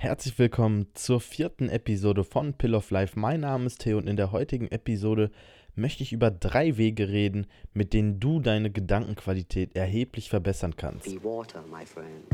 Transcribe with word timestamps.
Herzlich 0.00 0.38
willkommen 0.38 0.86
zur 0.94 1.20
vierten 1.20 1.68
Episode 1.68 2.22
von 2.22 2.54
Pill 2.54 2.76
of 2.76 2.92
Life. 2.92 3.18
Mein 3.18 3.40
Name 3.40 3.66
ist 3.66 3.80
Theo 3.80 3.98
und 3.98 4.06
in 4.06 4.14
der 4.14 4.30
heutigen 4.30 4.68
Episode 4.68 5.32
möchte 5.74 6.04
ich 6.04 6.12
über 6.12 6.30
drei 6.30 6.76
Wege 6.76 7.08
reden, 7.08 7.48
mit 7.74 7.92
denen 7.92 8.20
du 8.20 8.38
deine 8.38 8.70
Gedankenqualität 8.70 9.74
erheblich 9.74 10.30
verbessern 10.30 10.76
kannst. 10.76 11.06
Be 11.06 11.24
water, 11.24 11.64
my 11.68 11.84
friend. 11.84 12.28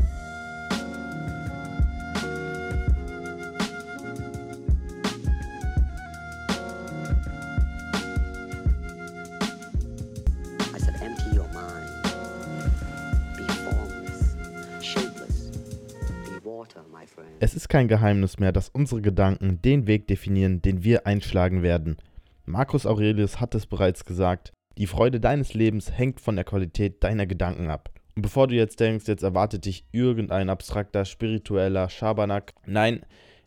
Es 17.39 17.55
ist 17.55 17.69
kein 17.69 17.87
Geheimnis 17.87 18.39
mehr, 18.39 18.51
dass 18.51 18.69
unsere 18.69 19.01
Gedanken 19.01 19.61
den 19.61 19.87
Weg 19.87 20.07
definieren, 20.07 20.61
den 20.61 20.83
wir 20.83 21.05
einschlagen 21.07 21.63
werden. 21.63 21.97
Marcus 22.45 22.85
Aurelius 22.85 23.39
hat 23.39 23.55
es 23.55 23.65
bereits 23.65 24.05
gesagt, 24.05 24.53
die 24.77 24.87
Freude 24.87 25.19
deines 25.19 25.53
Lebens 25.53 25.91
hängt 25.91 26.19
von 26.19 26.35
der 26.35 26.45
Qualität 26.45 27.03
deiner 27.03 27.25
Gedanken 27.25 27.69
ab. 27.69 27.89
Und 28.15 28.21
bevor 28.21 28.47
du 28.47 28.55
jetzt 28.55 28.79
denkst, 28.79 29.07
jetzt 29.07 29.23
erwartet 29.23 29.65
dich 29.65 29.85
irgendein 29.91 30.49
abstrakter, 30.49 31.05
spiritueller 31.05 31.89
Schabernack, 31.89 32.53
nein, 32.65 33.05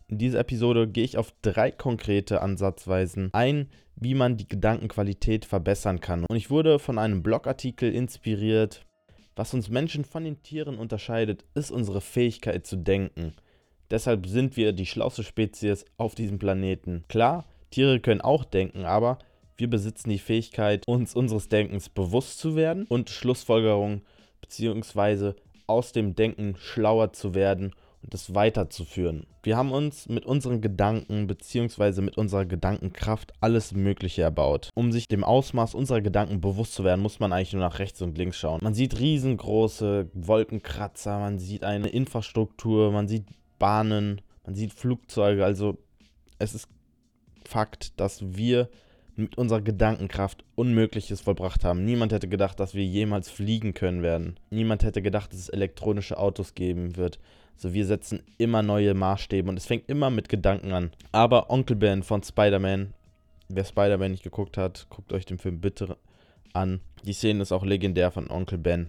in 0.09 0.19
dieser 0.19 0.41
Episode 0.41 0.89
gehe 0.89 1.05
ich 1.05 1.19
auf 1.19 1.33
drei 1.43 1.71
konkrete 1.71 2.41
Ansatzweisen 2.41 3.29
ein, 3.33 3.69
wie 3.95 4.15
man 4.15 4.37
die 4.37 4.49
Gedankenqualität 4.49 5.45
verbessern 5.45 6.01
kann. 6.01 6.25
Und 6.25 6.37
ich 6.37 6.51
wurde 6.51 6.79
von 6.79 6.99
einem 6.99 7.23
Blogartikel 7.23 7.93
inspiriert. 7.93 8.87
Was 9.39 9.55
uns 9.55 9.69
Menschen 9.69 10.05
von 10.05 10.25
den 10.25 10.43
Tieren 10.43 10.79
unterscheidet, 10.79 11.45
ist 11.55 11.71
unsere 11.71 12.01
Fähigkeit 12.01 12.67
zu 12.67 12.75
denken. 12.75 13.35
Deshalb 13.89 14.27
sind 14.27 14.57
wir 14.57 14.73
die 14.73 14.85
schlauste 14.85 15.23
Spezies 15.23 15.85
auf 15.97 16.17
diesem 16.17 16.41
Planeten. 16.41 17.05
Klar, 17.07 17.45
Tiere 17.71 18.01
können 18.01 18.21
auch 18.21 18.45
denken, 18.45 18.85
aber 18.85 19.21
wir 19.57 19.71
besitzen 19.71 20.11
die 20.11 20.19
Fähigkeit, 20.19 20.83
uns 20.89 21.15
unseres 21.15 21.49
Denkens 21.49 21.89
bewusst 21.89 22.41
zu 22.41 22.57
werden 22.57 22.85
und 22.89 23.11
Schlussfolgerungen 23.11 24.03
bzw. 24.41 25.35
aus 25.69 25.93
dem 25.93 26.17
Denken 26.17 26.57
schlauer 26.59 27.13
zu 27.13 27.33
werden 27.33 27.77
es 28.15 28.35
weiterzuführen. 28.35 29.27
Wir 29.43 29.57
haben 29.57 29.73
uns 29.73 30.09
mit 30.09 30.27
unseren 30.27 30.61
Gedanken 30.61 31.27
bzw. 31.27 32.01
mit 32.03 32.19
unserer 32.19 32.45
Gedankenkraft 32.45 33.33
alles 33.41 33.73
Mögliche 33.73 34.23
erbaut. 34.23 34.71
Um 34.75 34.93
sich 34.93 35.09
dem 35.09 35.25
Ausmaß 35.25 35.75
unserer 35.75 36.01
Gedanken 36.01 36.41
bewusst 36.41 36.75
zu 36.75 36.85
werden, 36.85 37.01
muss 37.01 37.21
man 37.21 37.33
eigentlich 37.33 37.53
nur 37.53 37.63
nach 37.63 37.79
rechts 37.79 38.03
und 38.03 38.19
links 38.19 38.39
schauen. 38.39 38.61
Man 38.63 38.75
sieht 38.75 38.99
riesengroße 38.99 40.11
Wolkenkratzer, 40.15 41.19
man 41.19 41.39
sieht 41.39 41.65
eine 41.65 41.89
Infrastruktur, 41.89 42.93
man 42.93 43.09
sieht 43.09 43.27
Bahnen, 43.59 44.21
man 44.45 44.55
sieht 44.55 44.73
Flugzeuge. 44.73 45.45
Also 45.45 45.79
es 46.39 46.55
ist 46.55 46.69
Fakt, 47.45 47.99
dass 47.99 48.37
wir 48.37 48.69
mit 49.19 49.37
unserer 49.37 49.61
Gedankenkraft 49.61 50.45
Unmögliches 50.55 51.21
vollbracht 51.21 51.65
haben. 51.65 51.85
Niemand 51.85 52.13
hätte 52.13 52.29
gedacht, 52.29 52.61
dass 52.61 52.75
wir 52.75 52.85
jemals 52.85 53.29
fliegen 53.29 53.75
können 53.75 54.03
werden. 54.03 54.39
Niemand 54.51 54.85
hätte 54.85 55.03
gedacht, 55.03 55.33
dass 55.33 55.41
es 55.41 55.49
elektronische 55.49 56.19
Autos 56.19 56.55
geben 56.55 56.97
wird. 56.97 57.19
Also 57.59 57.75
wir 57.75 57.87
setzen 57.87 58.23
immer 58.37 58.63
neue 58.63 58.95
Maßstäbe 58.95 59.49
und 59.49 59.57
es 59.57 59.67
fängt 59.67 59.89
immer 59.89 60.11
mit 60.11 60.29
Gedanken 60.29 60.73
an. 60.73 60.93
Aber 61.11 61.51
Onkel 61.51 61.75
Ben 61.75 62.05
von 62.05 62.23
Spider-Man, 62.23 62.95
wer 63.49 63.65
Spider-Man 63.65 64.13
nicht 64.13 64.23
geguckt 64.23 64.57
hat, 64.57 64.87
guckt 64.91 65.13
euch 65.13 65.27
den 65.27 65.39
Film 65.39 65.61
bitte 65.61 65.97
an. 66.53 66.79
Die 67.03 67.13
Szene 67.13 67.43
ist 67.43 67.51
auch 67.51 67.65
legendär 67.65 68.13
von 68.13 68.31
Onkel 68.31 68.59
Ben. 68.59 68.87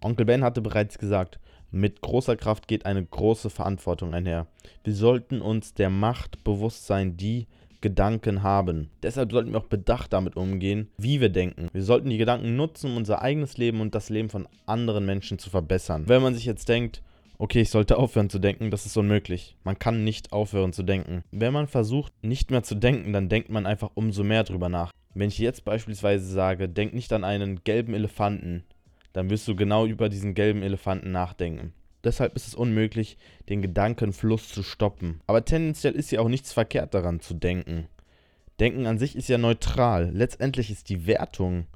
Onkel 0.00 0.24
Ben 0.24 0.42
hatte 0.42 0.62
bereits 0.62 0.98
gesagt, 0.98 1.38
mit 1.70 2.00
großer 2.00 2.34
Kraft 2.34 2.66
geht 2.66 2.86
eine 2.86 3.04
große 3.04 3.50
Verantwortung 3.50 4.14
einher. 4.14 4.46
Wir 4.84 4.94
sollten 4.94 5.42
uns 5.42 5.74
der 5.74 5.90
Macht 5.90 6.42
bewusst 6.44 6.86
sein, 6.86 7.18
die 7.18 7.46
Gedanken 7.82 8.42
haben. 8.42 8.90
Deshalb 9.02 9.32
sollten 9.32 9.52
wir 9.52 9.58
auch 9.58 9.66
bedacht 9.66 10.14
damit 10.14 10.36
umgehen, 10.36 10.88
wie 10.96 11.20
wir 11.20 11.28
denken. 11.28 11.68
Wir 11.74 11.82
sollten 11.82 12.08
die 12.08 12.16
Gedanken 12.16 12.56
nutzen, 12.56 12.92
um 12.92 12.96
unser 12.96 13.20
eigenes 13.20 13.58
Leben 13.58 13.82
und 13.82 13.94
das 13.94 14.08
Leben 14.08 14.30
von 14.30 14.48
anderen 14.64 15.04
Menschen 15.04 15.38
zu 15.38 15.50
verbessern. 15.50 16.04
Wenn 16.06 16.22
man 16.22 16.34
sich 16.34 16.46
jetzt 16.46 16.70
denkt, 16.70 17.02
okay, 17.42 17.62
ich 17.62 17.70
sollte 17.70 17.98
aufhören 17.98 18.30
zu 18.30 18.38
denken, 18.38 18.70
das 18.70 18.86
ist 18.86 18.96
unmöglich. 18.96 19.56
Man 19.64 19.76
kann 19.76 20.04
nicht 20.04 20.32
aufhören 20.32 20.72
zu 20.72 20.84
denken. 20.84 21.24
Wenn 21.32 21.52
man 21.52 21.66
versucht, 21.66 22.12
nicht 22.22 22.52
mehr 22.52 22.62
zu 22.62 22.76
denken, 22.76 23.12
dann 23.12 23.28
denkt 23.28 23.50
man 23.50 23.66
einfach 23.66 23.90
umso 23.94 24.22
mehr 24.22 24.44
drüber 24.44 24.68
nach. 24.68 24.92
Wenn 25.12 25.26
ich 25.26 25.38
jetzt 25.38 25.64
beispielsweise 25.64 26.24
sage, 26.24 26.68
denk 26.68 26.94
nicht 26.94 27.12
an 27.12 27.24
einen 27.24 27.64
gelben 27.64 27.94
Elefanten, 27.94 28.62
dann 29.12 29.28
wirst 29.28 29.48
du 29.48 29.56
genau 29.56 29.86
über 29.86 30.08
diesen 30.08 30.34
gelben 30.34 30.62
Elefanten 30.62 31.10
nachdenken. 31.10 31.72
Deshalb 32.04 32.36
ist 32.36 32.46
es 32.46 32.54
unmöglich, 32.54 33.16
den 33.48 33.60
Gedankenfluss 33.60 34.48
zu 34.48 34.62
stoppen. 34.62 35.20
Aber 35.26 35.44
tendenziell 35.44 35.94
ist 35.94 36.12
ja 36.12 36.20
auch 36.20 36.28
nichts 36.28 36.52
verkehrt 36.52 36.94
daran 36.94 37.18
zu 37.18 37.34
denken. 37.34 37.88
Denken 38.60 38.86
an 38.86 39.00
sich 39.00 39.16
ist 39.16 39.28
ja 39.28 39.36
neutral. 39.36 40.12
Letztendlich 40.14 40.70
ist 40.70 40.88
die 40.88 41.08
Wertung 41.08 41.66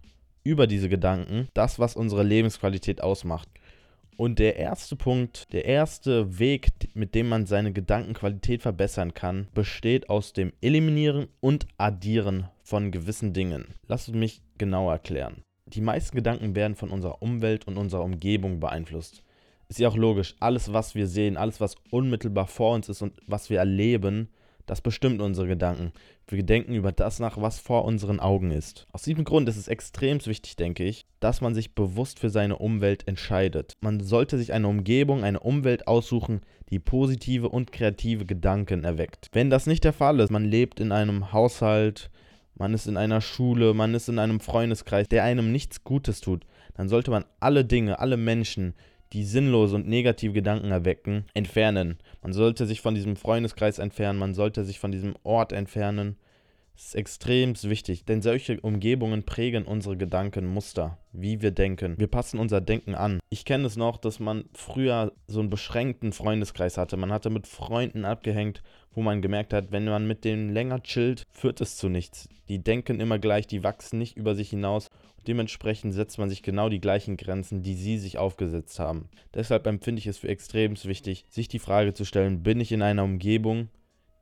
über 0.44 0.68
diese 0.68 0.88
Gedanken 0.88 1.48
das, 1.54 1.80
was 1.80 1.96
unsere 1.96 2.22
Lebensqualität 2.22 3.02
ausmacht. 3.02 3.48
Und 4.16 4.38
der 4.38 4.56
erste 4.56 4.96
Punkt, 4.96 5.52
der 5.52 5.66
erste 5.66 6.38
Weg, 6.38 6.68
mit 6.94 7.14
dem 7.14 7.28
man 7.28 7.46
seine 7.46 7.72
Gedankenqualität 7.72 8.62
verbessern 8.62 9.12
kann, 9.12 9.48
besteht 9.54 10.08
aus 10.08 10.32
dem 10.32 10.52
Eliminieren 10.60 11.28
und 11.40 11.66
Addieren 11.76 12.48
von 12.62 12.90
gewissen 12.90 13.32
Dingen. 13.32 13.74
Lass 13.86 14.08
es 14.08 14.14
mich 14.14 14.42
genauer 14.58 14.92
erklären. 14.92 15.42
Die 15.66 15.80
meisten 15.80 16.16
Gedanken 16.16 16.54
werden 16.54 16.76
von 16.76 16.90
unserer 16.90 17.20
Umwelt 17.20 17.66
und 17.66 17.76
unserer 17.76 18.04
Umgebung 18.04 18.60
beeinflusst 18.60 19.22
ist 19.68 19.78
ja 19.78 19.88
auch 19.88 19.96
logisch, 19.96 20.34
alles, 20.40 20.72
was 20.72 20.94
wir 20.94 21.06
sehen, 21.06 21.36
alles, 21.36 21.60
was 21.60 21.74
unmittelbar 21.90 22.46
vor 22.46 22.74
uns 22.74 22.88
ist 22.88 23.02
und 23.02 23.14
was 23.26 23.50
wir 23.50 23.58
erleben, 23.58 24.28
das 24.66 24.80
bestimmt 24.80 25.20
unsere 25.20 25.46
Gedanken. 25.46 25.92
Wir 26.28 26.42
denken 26.42 26.74
über 26.74 26.90
das 26.90 27.20
nach, 27.20 27.40
was 27.40 27.60
vor 27.60 27.84
unseren 27.84 28.18
Augen 28.18 28.50
ist. 28.50 28.88
Aus 28.90 29.02
diesem 29.02 29.22
Grund 29.22 29.48
ist 29.48 29.56
es 29.56 29.68
extrem 29.68 30.24
wichtig, 30.26 30.56
denke 30.56 30.82
ich, 30.82 31.06
dass 31.20 31.40
man 31.40 31.54
sich 31.54 31.76
bewusst 31.76 32.18
für 32.18 32.30
seine 32.30 32.58
Umwelt 32.58 33.06
entscheidet. 33.06 33.74
Man 33.80 34.00
sollte 34.00 34.36
sich 34.36 34.52
eine 34.52 34.66
Umgebung, 34.66 35.22
eine 35.22 35.38
Umwelt 35.38 35.86
aussuchen, 35.86 36.40
die 36.70 36.80
positive 36.80 37.48
und 37.48 37.70
kreative 37.70 38.26
Gedanken 38.26 38.82
erweckt. 38.82 39.28
Wenn 39.32 39.50
das 39.50 39.68
nicht 39.68 39.84
der 39.84 39.92
Fall 39.92 40.18
ist, 40.18 40.30
man 40.30 40.44
lebt 40.44 40.80
in 40.80 40.90
einem 40.90 41.32
Haushalt, 41.32 42.10
man 42.56 42.74
ist 42.74 42.88
in 42.88 42.96
einer 42.96 43.20
Schule, 43.20 43.72
man 43.72 43.94
ist 43.94 44.08
in 44.08 44.18
einem 44.18 44.40
Freundeskreis, 44.40 45.06
der 45.08 45.22
einem 45.22 45.52
nichts 45.52 45.84
Gutes 45.84 46.20
tut, 46.20 46.44
dann 46.74 46.88
sollte 46.88 47.12
man 47.12 47.24
alle 47.38 47.64
Dinge, 47.64 48.00
alle 48.00 48.16
Menschen, 48.16 48.74
die 49.12 49.24
sinnlose 49.24 49.76
und 49.76 49.88
negative 49.88 50.32
Gedanken 50.32 50.70
erwecken, 50.70 51.24
entfernen. 51.34 51.98
Man 52.22 52.32
sollte 52.32 52.66
sich 52.66 52.80
von 52.80 52.94
diesem 52.94 53.16
Freundeskreis 53.16 53.78
entfernen, 53.78 54.18
man 54.18 54.34
sollte 54.34 54.64
sich 54.64 54.78
von 54.78 54.92
diesem 54.92 55.14
Ort 55.22 55.52
entfernen. 55.52 56.16
Das 56.74 56.88
ist 56.88 56.94
extrem 56.94 57.54
wichtig, 57.62 58.04
denn 58.04 58.20
solche 58.20 58.60
Umgebungen 58.60 59.22
prägen 59.22 59.64
unsere 59.64 59.96
Gedankenmuster, 59.96 60.98
wie 61.10 61.40
wir 61.40 61.50
denken. 61.50 61.94
Wir 61.96 62.06
passen 62.06 62.38
unser 62.38 62.60
Denken 62.60 62.94
an. 62.94 63.18
Ich 63.30 63.46
kenne 63.46 63.66
es 63.66 63.78
noch, 63.78 63.96
dass 63.96 64.20
man 64.20 64.44
früher 64.52 65.12
so 65.26 65.40
einen 65.40 65.48
beschränkten 65.48 66.12
Freundeskreis 66.12 66.76
hatte. 66.76 66.98
Man 66.98 67.12
hatte 67.12 67.30
mit 67.30 67.46
Freunden 67.46 68.04
abgehängt, 68.04 68.62
wo 68.92 69.00
man 69.00 69.22
gemerkt 69.22 69.54
hat, 69.54 69.72
wenn 69.72 69.86
man 69.86 70.06
mit 70.06 70.24
denen 70.24 70.50
länger 70.52 70.82
chillt, 70.82 71.22
führt 71.30 71.62
es 71.62 71.78
zu 71.78 71.88
nichts. 71.88 72.28
Die 72.50 72.62
denken 72.62 73.00
immer 73.00 73.18
gleich, 73.18 73.46
die 73.46 73.64
wachsen 73.64 73.98
nicht 73.98 74.18
über 74.18 74.34
sich 74.34 74.50
hinaus 74.50 74.90
Dementsprechend 75.26 75.92
setzt 75.92 76.18
man 76.18 76.28
sich 76.28 76.42
genau 76.42 76.68
die 76.68 76.80
gleichen 76.80 77.16
Grenzen, 77.16 77.62
die 77.62 77.74
sie 77.74 77.98
sich 77.98 78.18
aufgesetzt 78.18 78.78
haben. 78.78 79.08
Deshalb 79.34 79.66
empfinde 79.66 79.98
ich 79.98 80.06
es 80.06 80.18
für 80.18 80.28
extrem 80.28 80.76
wichtig, 80.84 81.24
sich 81.28 81.48
die 81.48 81.58
Frage 81.58 81.94
zu 81.94 82.04
stellen, 82.04 82.42
bin 82.42 82.60
ich 82.60 82.70
in 82.70 82.82
einer 82.82 83.04
Umgebung, 83.04 83.68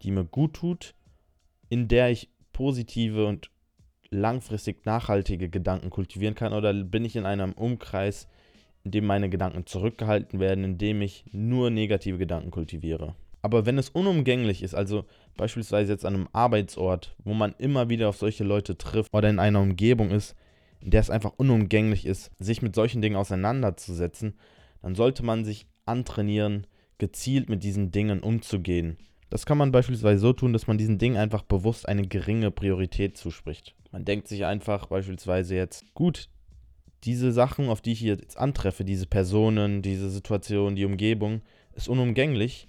die 0.03 0.10
mir 0.10 0.25
gut 0.25 0.54
tut, 0.54 0.94
in 1.69 1.88
der 1.88 2.10
ich 2.10 2.31
positive 2.53 3.26
und 3.26 3.50
langfristig 4.10 4.87
nachhaltige 4.87 5.48
Gedanken 5.48 5.91
kultivieren 5.91 6.34
kann, 6.34 6.53
oder 6.53 6.72
bin 6.72 7.04
ich 7.04 7.16
in 7.16 7.26
einem 7.26 7.53
Umkreis, 7.53 8.28
in 8.84 8.93
dem 8.93 9.06
meine 9.06 9.28
Gedanken 9.28 9.66
zurückgehalten 9.66 10.41
werden, 10.41 10.64
in 10.64 10.78
dem 10.78 11.03
ich 11.03 11.25
nur 11.32 11.70
negative 11.70 12.19
Gedanken 12.19 12.50
kultiviere. 12.50 13.14
Aber 13.43 13.66
wenn 13.66 13.76
es 13.76 13.91
unumgänglich 13.91 14.62
ist, 14.62 14.75
also 14.75 15.05
beispielsweise 15.37 15.93
jetzt 15.93 16.06
an 16.06 16.14
einem 16.14 16.29
Arbeitsort, 16.32 17.14
wo 17.25 17.34
man 17.34 17.55
immer 17.58 17.90
wieder 17.90 18.08
auf 18.08 18.17
solche 18.17 18.44
Leute 18.44 18.79
trifft 18.79 19.12
oder 19.12 19.29
in 19.29 19.38
einer 19.38 19.61
Umgebung 19.61 20.11
ist, 20.11 20.34
in 20.84 20.90
der 20.90 21.00
es 21.00 21.10
einfach 21.10 21.32
unumgänglich 21.38 22.04
ist, 22.04 22.31
sich 22.38 22.60
mit 22.60 22.75
solchen 22.75 23.00
Dingen 23.00 23.16
auseinanderzusetzen, 23.16 24.34
dann 24.82 24.94
sollte 24.94 25.25
man 25.25 25.44
sich 25.44 25.66
antrainieren, 25.86 26.66
gezielt 26.98 27.48
mit 27.48 27.64
diesen 27.64 27.90
Dingen 27.90 28.20
umzugehen. 28.20 28.98
Das 29.31 29.46
kann 29.46 29.56
man 29.56 29.72
beispielsweise 29.72 30.20
so 30.20 30.34
tun, 30.34 30.52
dass 30.52 30.66
man 30.66 30.76
diesen 30.76 30.98
Dingen 30.98 31.16
einfach 31.16 31.42
bewusst 31.42 31.88
eine 31.88 32.06
geringe 32.06 32.50
Priorität 32.50 33.16
zuspricht. 33.16 33.75
Man 33.92 34.04
denkt 34.04 34.28
sich 34.28 34.44
einfach 34.44 34.86
beispielsweise 34.86 35.56
jetzt, 35.56 35.84
gut, 35.94 36.28
diese 37.04 37.32
Sachen, 37.32 37.69
auf 37.70 37.81
die 37.81 37.92
ich 37.92 38.02
jetzt 38.02 38.36
antreffe, 38.36 38.84
diese 38.84 39.06
Personen, 39.06 39.81
diese 39.81 40.10
Situation, 40.10 40.76
die 40.76 40.84
Umgebung, 40.84 41.40
ist 41.72 41.88
unumgänglich. 41.88 42.69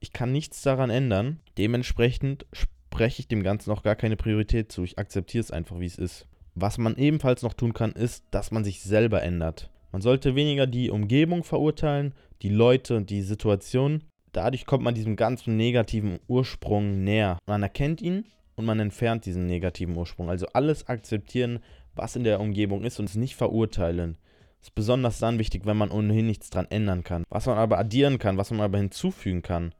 Ich 0.00 0.12
kann 0.12 0.32
nichts 0.32 0.60
daran 0.62 0.90
ändern. 0.90 1.38
Dementsprechend 1.56 2.46
spreche 2.52 3.20
ich 3.20 3.28
dem 3.28 3.44
Ganzen 3.44 3.70
auch 3.70 3.84
gar 3.84 3.96
keine 3.96 4.16
Priorität 4.16 4.72
zu. 4.72 4.82
Ich 4.82 4.98
akzeptiere 4.98 5.42
es 5.42 5.52
einfach, 5.52 5.78
wie 5.78 5.86
es 5.86 5.96
ist. 5.96 6.26
Was 6.54 6.78
man 6.78 6.96
ebenfalls 6.96 7.42
noch 7.42 7.54
tun 7.54 7.74
kann, 7.74 7.92
ist, 7.92 8.24
dass 8.30 8.50
man 8.50 8.64
sich 8.64 8.82
selber 8.82 9.22
ändert. 9.22 9.70
Man 9.90 10.02
sollte 10.02 10.34
weniger 10.34 10.66
die 10.66 10.90
Umgebung 10.90 11.44
verurteilen, 11.44 12.14
die 12.42 12.48
Leute 12.48 12.96
und 12.96 13.10
die 13.10 13.22
Situation. 13.22 14.04
Dadurch 14.32 14.66
kommt 14.66 14.84
man 14.84 14.94
diesem 14.94 15.16
ganzen 15.16 15.56
negativen 15.56 16.18
Ursprung 16.26 17.04
näher. 17.04 17.38
Man 17.46 17.62
erkennt 17.62 18.02
ihn 18.02 18.24
und 18.56 18.64
man 18.64 18.80
entfernt 18.80 19.26
diesen 19.26 19.46
negativen 19.46 19.96
Ursprung. 19.96 20.30
Also 20.30 20.46
alles 20.52 20.88
akzeptieren, 20.88 21.60
was 21.94 22.16
in 22.16 22.24
der 22.24 22.40
Umgebung 22.40 22.84
ist 22.84 22.98
und 22.98 23.08
es 23.08 23.16
nicht 23.16 23.36
verurteilen. 23.36 24.18
Ist 24.60 24.74
besonders 24.74 25.18
dann 25.18 25.38
wichtig, 25.38 25.66
wenn 25.66 25.76
man 25.76 25.90
ohnehin 25.90 26.26
nichts 26.26 26.50
dran 26.50 26.66
ändern 26.70 27.04
kann. 27.04 27.24
Was 27.28 27.46
man 27.46 27.58
aber 27.58 27.78
addieren 27.78 28.18
kann, 28.18 28.38
was 28.38 28.50
man 28.50 28.60
aber 28.60 28.78
hinzufügen 28.78 29.42
kann, 29.42 29.74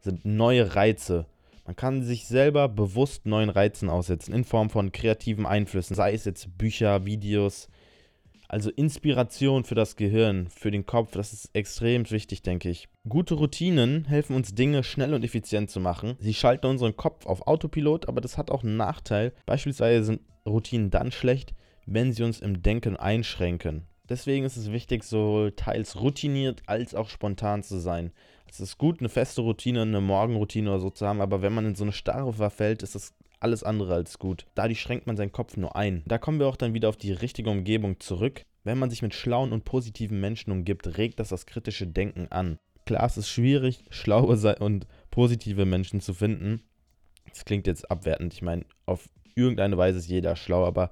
sind 0.00 0.24
neue 0.24 0.74
Reize. 0.74 1.26
Man 1.68 1.76
kann 1.76 2.02
sich 2.02 2.26
selber 2.26 2.66
bewusst 2.66 3.26
neuen 3.26 3.50
Reizen 3.50 3.90
aussetzen 3.90 4.32
in 4.32 4.44
Form 4.44 4.70
von 4.70 4.90
kreativen 4.90 5.44
Einflüssen, 5.44 5.94
sei 5.94 6.14
es 6.14 6.24
jetzt 6.24 6.56
Bücher, 6.56 7.04
Videos, 7.04 7.68
also 8.48 8.70
Inspiration 8.70 9.64
für 9.64 9.74
das 9.74 9.96
Gehirn, 9.96 10.48
für 10.48 10.70
den 10.70 10.86
Kopf, 10.86 11.10
das 11.10 11.34
ist 11.34 11.50
extrem 11.52 12.10
wichtig, 12.10 12.40
denke 12.40 12.70
ich. 12.70 12.88
Gute 13.06 13.34
Routinen 13.34 14.06
helfen 14.06 14.34
uns 14.34 14.54
Dinge 14.54 14.82
schnell 14.82 15.12
und 15.12 15.22
effizient 15.22 15.68
zu 15.68 15.78
machen. 15.78 16.16
Sie 16.20 16.32
schalten 16.32 16.68
unseren 16.68 16.96
Kopf 16.96 17.26
auf 17.26 17.46
Autopilot, 17.46 18.08
aber 18.08 18.22
das 18.22 18.38
hat 18.38 18.50
auch 18.50 18.64
einen 18.64 18.78
Nachteil. 18.78 19.34
Beispielsweise 19.44 20.04
sind 20.04 20.20
Routinen 20.46 20.88
dann 20.88 21.12
schlecht, 21.12 21.52
wenn 21.84 22.14
sie 22.14 22.22
uns 22.22 22.40
im 22.40 22.62
Denken 22.62 22.96
einschränken. 22.96 23.82
Deswegen 24.08 24.46
ist 24.46 24.56
es 24.56 24.72
wichtig, 24.72 25.04
sowohl 25.04 25.52
teils 25.52 26.00
routiniert 26.00 26.62
als 26.66 26.94
auch 26.94 27.10
spontan 27.10 27.62
zu 27.62 27.78
sein. 27.78 28.12
Es 28.50 28.60
ist 28.60 28.78
gut, 28.78 29.00
eine 29.00 29.08
feste 29.08 29.42
Routine, 29.42 29.82
eine 29.82 30.00
Morgenroutine 30.00 30.70
oder 30.70 30.80
so 30.80 30.90
zu 30.90 31.06
haben, 31.06 31.20
aber 31.20 31.42
wenn 31.42 31.52
man 31.52 31.66
in 31.66 31.74
so 31.74 31.84
eine 31.84 31.92
Starre 31.92 32.32
verfällt, 32.32 32.82
ist 32.82 32.94
das 32.94 33.14
alles 33.40 33.62
andere 33.62 33.94
als 33.94 34.18
gut. 34.18 34.46
Dadurch 34.54 34.80
schränkt 34.80 35.06
man 35.06 35.16
seinen 35.16 35.32
Kopf 35.32 35.56
nur 35.56 35.76
ein. 35.76 36.02
Da 36.06 36.18
kommen 36.18 36.40
wir 36.40 36.48
auch 36.48 36.56
dann 36.56 36.74
wieder 36.74 36.88
auf 36.88 36.96
die 36.96 37.12
richtige 37.12 37.50
Umgebung 37.50 38.00
zurück. 38.00 38.44
Wenn 38.64 38.78
man 38.78 38.90
sich 38.90 39.02
mit 39.02 39.14
schlauen 39.14 39.52
und 39.52 39.64
positiven 39.64 40.20
Menschen 40.20 40.50
umgibt, 40.50 40.98
regt 40.98 41.20
das 41.20 41.28
das 41.28 41.46
kritische 41.46 41.86
Denken 41.86 42.28
an. 42.30 42.58
Klar, 42.84 43.04
es 43.04 43.16
ist 43.16 43.28
schwierig, 43.28 43.84
schlaue 43.90 44.56
und 44.58 44.86
positive 45.10 45.66
Menschen 45.66 46.00
zu 46.00 46.14
finden. 46.14 46.62
Das 47.28 47.44
klingt 47.44 47.66
jetzt 47.66 47.90
abwertend. 47.90 48.34
Ich 48.34 48.42
meine, 48.42 48.64
auf 48.86 49.08
irgendeine 49.34 49.76
Weise 49.76 49.98
ist 49.98 50.08
jeder 50.08 50.36
schlau, 50.36 50.64
aber 50.64 50.90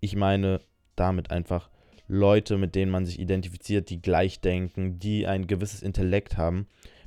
ich 0.00 0.16
meine 0.16 0.60
damit 0.96 1.30
einfach 1.30 1.70
Leute, 2.08 2.58
mit 2.58 2.74
denen 2.74 2.90
man 2.90 3.06
sich 3.06 3.18
identifiziert, 3.18 3.90
die 3.90 4.00
gleich 4.00 4.40
denken, 4.40 4.98
die 4.98 5.26
ein 5.26 5.46
gewisses 5.46 5.82
Intellekt 5.82 6.36
haben. 6.36 6.66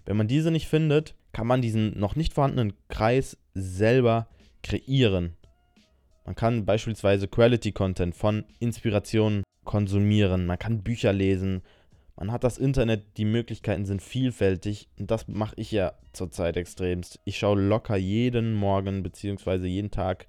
Wenn 0.09 0.17
man 0.17 0.27
diese 0.27 0.49
nicht 0.49 0.67
findet, 0.67 1.13
kann 1.33 1.45
man 1.45 1.61
diesen 1.61 1.99
noch 1.99 2.15
nicht 2.15 2.33
vorhandenen 2.33 2.73
Kreis 2.87 3.37
selber 3.53 4.27
kreieren. 4.63 5.37
Man 6.25 6.33
kann 6.33 6.65
beispielsweise 6.65 7.27
Quality 7.27 7.73
Content 7.73 8.15
von 8.15 8.43
Inspirationen 8.57 9.43
konsumieren, 9.65 10.47
man 10.47 10.57
kann 10.57 10.81
Bücher 10.81 11.13
lesen, 11.13 11.61
man 12.15 12.31
hat 12.31 12.43
das 12.43 12.57
Internet, 12.57 13.17
die 13.17 13.25
Möglichkeiten 13.25 13.85
sind 13.85 14.01
vielfältig 14.01 14.89
und 14.97 15.11
das 15.11 15.27
mache 15.27 15.53
ich 15.57 15.71
ja 15.71 15.93
zurzeit 16.11 16.57
extremst. 16.57 17.19
Ich 17.23 17.37
schaue 17.37 17.61
locker 17.61 17.95
jeden 17.95 18.55
Morgen 18.55 19.03
bzw. 19.03 19.67
jeden 19.67 19.91
Tag 19.91 20.25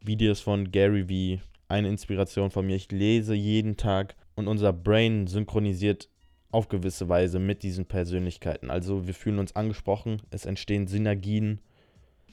Videos 0.00 0.42
von 0.42 0.70
Gary 0.70 1.08
Vee, 1.08 1.40
eine 1.66 1.88
Inspiration 1.88 2.52
von 2.52 2.66
mir. 2.66 2.76
Ich 2.76 2.92
lese 2.92 3.34
jeden 3.34 3.76
Tag 3.76 4.14
und 4.36 4.46
unser 4.46 4.72
Brain 4.72 5.26
synchronisiert 5.26 6.08
auf 6.54 6.68
gewisse 6.68 7.08
Weise 7.08 7.38
mit 7.38 7.62
diesen 7.62 7.86
Persönlichkeiten. 7.86 8.70
Also 8.70 9.06
wir 9.06 9.14
fühlen 9.14 9.38
uns 9.38 9.54
angesprochen, 9.54 10.22
es 10.30 10.46
entstehen 10.46 10.86
Synergien 10.86 11.60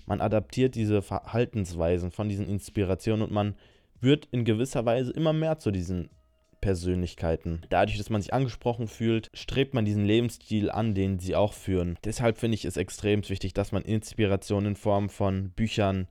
man 0.06 0.22
adaptiert 0.22 0.76
diese 0.76 1.02
Verhaltensweisen 1.02 2.12
von 2.12 2.30
diesen 2.30 2.48
Inspirationen 2.48 3.24
und 3.24 3.32
man 3.32 3.56
wird 4.00 4.28
in 4.32 4.44
gewisser 4.46 4.86
Weise 4.86 5.12
immer 5.12 5.34
mehr 5.34 5.60
zu 5.60 5.72
diesen 5.72 6.10
Persönlichkeiten. 6.60 7.62
Dadurch, 7.70 7.98
dass 7.98 8.10
man 8.10 8.22
sich 8.22 8.34
angesprochen 8.34 8.88
fühlt, 8.88 9.30
strebt 9.34 9.74
man 9.74 9.86
diesen 9.86 10.06
Lebensstil 10.06 10.70
an, 10.70 10.94
den 10.94 11.20
sie 11.20 11.36
auch 11.36 11.54
führen. 11.54 11.98
Deshalb 12.04 12.38
finde 12.38 12.56
ich 12.56 12.66
es 12.66 12.78
extrem 12.78 13.28
wichtig, 13.30 13.54
dass 13.54 13.72
man 13.72 13.84
Inspiration 13.84 14.66
in 14.66 14.76
Form 14.76 15.10
von 15.10 15.52
Büchern, 15.52 16.08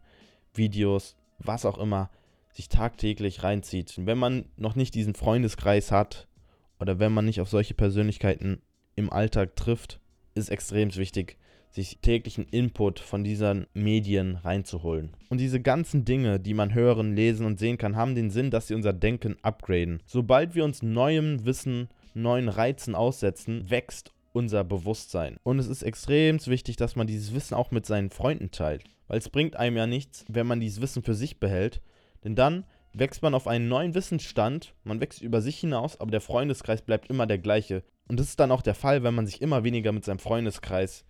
Videos, 0.54 1.16
was 1.38 1.64
auch 1.64 1.78
immer, 1.78 2.10
sich 2.52 2.68
tagtäglich 2.68 3.42
reinzieht. 3.44 3.94
wenn 3.96 4.18
man 4.18 4.46
noch 4.56 4.74
nicht 4.74 4.94
diesen 4.94 5.14
Freundeskreis 5.14 5.92
hat 5.92 6.26
oder 6.80 6.98
wenn 6.98 7.12
man 7.12 7.24
nicht 7.24 7.40
auf 7.40 7.48
solche 7.48 7.74
Persönlichkeiten 7.74 8.62
im 8.96 9.12
Alltag 9.12 9.56
trifft, 9.56 10.00
ist 10.34 10.50
extrem 10.50 10.94
wichtig, 10.96 11.36
sich 11.70 11.98
täglichen 12.00 12.46
Input 12.46 12.98
von 12.98 13.22
diesen 13.22 13.66
Medien 13.74 14.36
reinzuholen. 14.36 15.10
Und 15.28 15.38
diese 15.38 15.60
ganzen 15.60 16.04
Dinge, 16.04 16.40
die 16.40 16.54
man 16.54 16.74
hören, 16.74 17.14
lesen 17.14 17.46
und 17.46 17.58
sehen 17.58 17.78
kann, 17.78 17.96
haben 17.96 18.14
den 18.14 18.30
Sinn, 18.30 18.50
dass 18.50 18.66
sie 18.66 18.74
unser 18.74 18.92
Denken 18.92 19.36
upgraden. 19.42 20.02
Sobald 20.04 20.54
wir 20.54 20.64
uns 20.64 20.82
neuem 20.82 21.44
Wissen, 21.44 21.88
neuen 22.14 22.48
Reizen 22.48 22.94
aussetzen, 22.94 23.70
wächst 23.70 24.12
unser 24.32 24.64
Bewusstsein. 24.64 25.36
Und 25.42 25.58
es 25.58 25.68
ist 25.68 25.82
extrem 25.82 26.44
wichtig, 26.46 26.76
dass 26.76 26.96
man 26.96 27.06
dieses 27.06 27.34
Wissen 27.34 27.54
auch 27.54 27.70
mit 27.70 27.86
seinen 27.86 28.10
Freunden 28.10 28.50
teilt. 28.50 28.84
Weil 29.06 29.18
es 29.18 29.28
bringt 29.28 29.56
einem 29.56 29.76
ja 29.76 29.86
nichts, 29.86 30.24
wenn 30.28 30.46
man 30.46 30.60
dieses 30.60 30.80
Wissen 30.80 31.02
für 31.02 31.14
sich 31.14 31.38
behält. 31.38 31.82
Denn 32.24 32.34
dann 32.34 32.64
wächst 32.92 33.22
man 33.22 33.34
auf 33.34 33.46
einen 33.46 33.68
neuen 33.68 33.94
Wissensstand, 33.94 34.74
man 34.84 35.00
wächst 35.00 35.22
über 35.22 35.40
sich 35.40 35.58
hinaus, 35.58 36.00
aber 36.00 36.10
der 36.10 36.20
Freundeskreis 36.20 36.82
bleibt 36.82 37.08
immer 37.08 37.26
der 37.26 37.38
gleiche. 37.38 37.82
Und 38.08 38.18
das 38.18 38.28
ist 38.28 38.40
dann 38.40 38.50
auch 38.50 38.62
der 38.62 38.74
Fall, 38.74 39.02
wenn 39.02 39.14
man 39.14 39.26
sich 39.26 39.40
immer 39.40 39.62
weniger 39.64 39.92
mit 39.92 40.04
seinem 40.04 40.18
Freundeskreis 40.18 41.04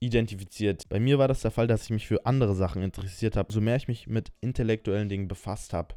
identifiziert. 0.00 0.88
Bei 0.88 1.00
mir 1.00 1.18
war 1.18 1.28
das 1.28 1.40
der 1.40 1.50
Fall, 1.50 1.66
dass 1.66 1.84
ich 1.84 1.90
mich 1.90 2.06
für 2.06 2.26
andere 2.26 2.54
Sachen 2.54 2.82
interessiert 2.82 3.36
habe. 3.36 3.52
So 3.52 3.60
mehr 3.60 3.76
ich 3.76 3.88
mich 3.88 4.06
mit 4.06 4.32
intellektuellen 4.40 5.08
Dingen 5.08 5.28
befasst 5.28 5.72
habe, 5.72 5.94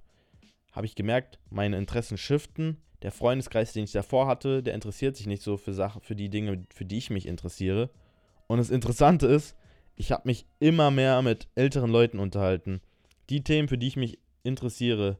habe 0.71 0.85
ich 0.85 0.95
gemerkt, 0.95 1.39
meine 1.49 1.77
Interessen 1.77 2.17
shiften. 2.17 2.77
Der 3.01 3.11
Freundeskreis, 3.11 3.71
den 3.71 3.85
ich 3.85 3.93
davor 3.93 4.27
hatte, 4.27 4.61
der 4.61 4.73
interessiert 4.73 5.15
sich 5.15 5.27
nicht 5.27 5.41
so 5.41 5.57
für 5.57 5.73
Sachen, 5.73 6.01
für 6.01 6.15
die 6.15 6.29
Dinge, 6.29 6.65
für 6.73 6.85
die 6.85 6.97
ich 6.97 7.09
mich 7.09 7.25
interessiere. 7.25 7.89
Und 8.47 8.57
das 8.57 8.69
Interessante 8.69 9.27
ist, 9.27 9.55
ich 9.95 10.11
habe 10.11 10.23
mich 10.25 10.45
immer 10.59 10.91
mehr 10.91 11.21
mit 11.21 11.47
älteren 11.55 11.89
Leuten 11.89 12.19
unterhalten. 12.19 12.81
Die 13.29 13.43
Themen, 13.43 13.67
für 13.67 13.77
die 13.77 13.87
ich 13.87 13.95
mich 13.95 14.19
interessiere, 14.43 15.19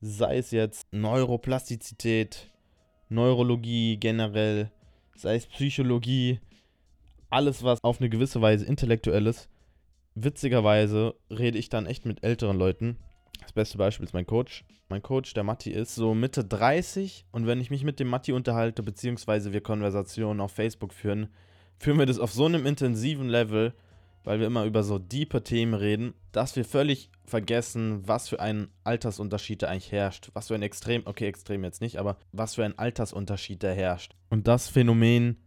sei 0.00 0.38
es 0.38 0.50
jetzt 0.50 0.92
Neuroplastizität, 0.92 2.50
Neurologie 3.08 3.96
generell, 3.96 4.70
sei 5.14 5.36
es 5.36 5.46
Psychologie, 5.46 6.40
alles, 7.30 7.62
was 7.62 7.82
auf 7.82 8.00
eine 8.00 8.08
gewisse 8.08 8.40
Weise 8.40 8.64
intellektuell 8.64 9.26
ist, 9.26 9.48
witzigerweise 10.14 11.14
rede 11.30 11.58
ich 11.58 11.68
dann 11.68 11.86
echt 11.86 12.04
mit 12.06 12.24
älteren 12.24 12.58
Leuten. 12.58 12.96
Das 13.40 13.52
beste 13.52 13.78
Beispiel 13.78 14.04
ist 14.04 14.14
mein 14.14 14.26
Coach. 14.26 14.64
Mein 14.88 15.02
Coach, 15.02 15.34
der 15.34 15.42
Matti, 15.42 15.70
ist 15.70 15.96
so 15.96 16.14
Mitte 16.14 16.44
30 16.44 17.26
und 17.32 17.46
wenn 17.46 17.60
ich 17.60 17.70
mich 17.70 17.82
mit 17.82 17.98
dem 17.98 18.08
Matti 18.08 18.32
unterhalte, 18.32 18.84
beziehungsweise 18.84 19.52
wir 19.52 19.60
Konversationen 19.60 20.40
auf 20.40 20.52
Facebook 20.52 20.92
führen, 20.92 21.28
führen 21.78 21.98
wir 21.98 22.06
das 22.06 22.20
auf 22.20 22.32
so 22.32 22.46
einem 22.46 22.66
intensiven 22.66 23.28
Level, 23.28 23.74
weil 24.26 24.40
wir 24.40 24.46
immer 24.46 24.64
über 24.64 24.82
so 24.82 24.98
diepe 24.98 25.42
Themen 25.42 25.74
reden, 25.74 26.12
dass 26.32 26.56
wir 26.56 26.64
völlig 26.64 27.10
vergessen, 27.24 28.06
was 28.06 28.28
für 28.28 28.40
ein 28.40 28.68
Altersunterschied 28.84 29.62
da 29.62 29.68
eigentlich 29.68 29.92
herrscht. 29.92 30.30
Was 30.34 30.48
für 30.48 30.54
ein 30.54 30.62
Extrem, 30.62 31.02
okay, 31.06 31.26
Extrem 31.26 31.64
jetzt 31.64 31.80
nicht, 31.80 31.96
aber 31.98 32.18
was 32.32 32.56
für 32.56 32.64
ein 32.64 32.78
Altersunterschied 32.78 33.62
da 33.62 33.68
herrscht. 33.68 34.14
Und 34.28 34.46
das 34.46 34.68
Phänomen 34.68 35.38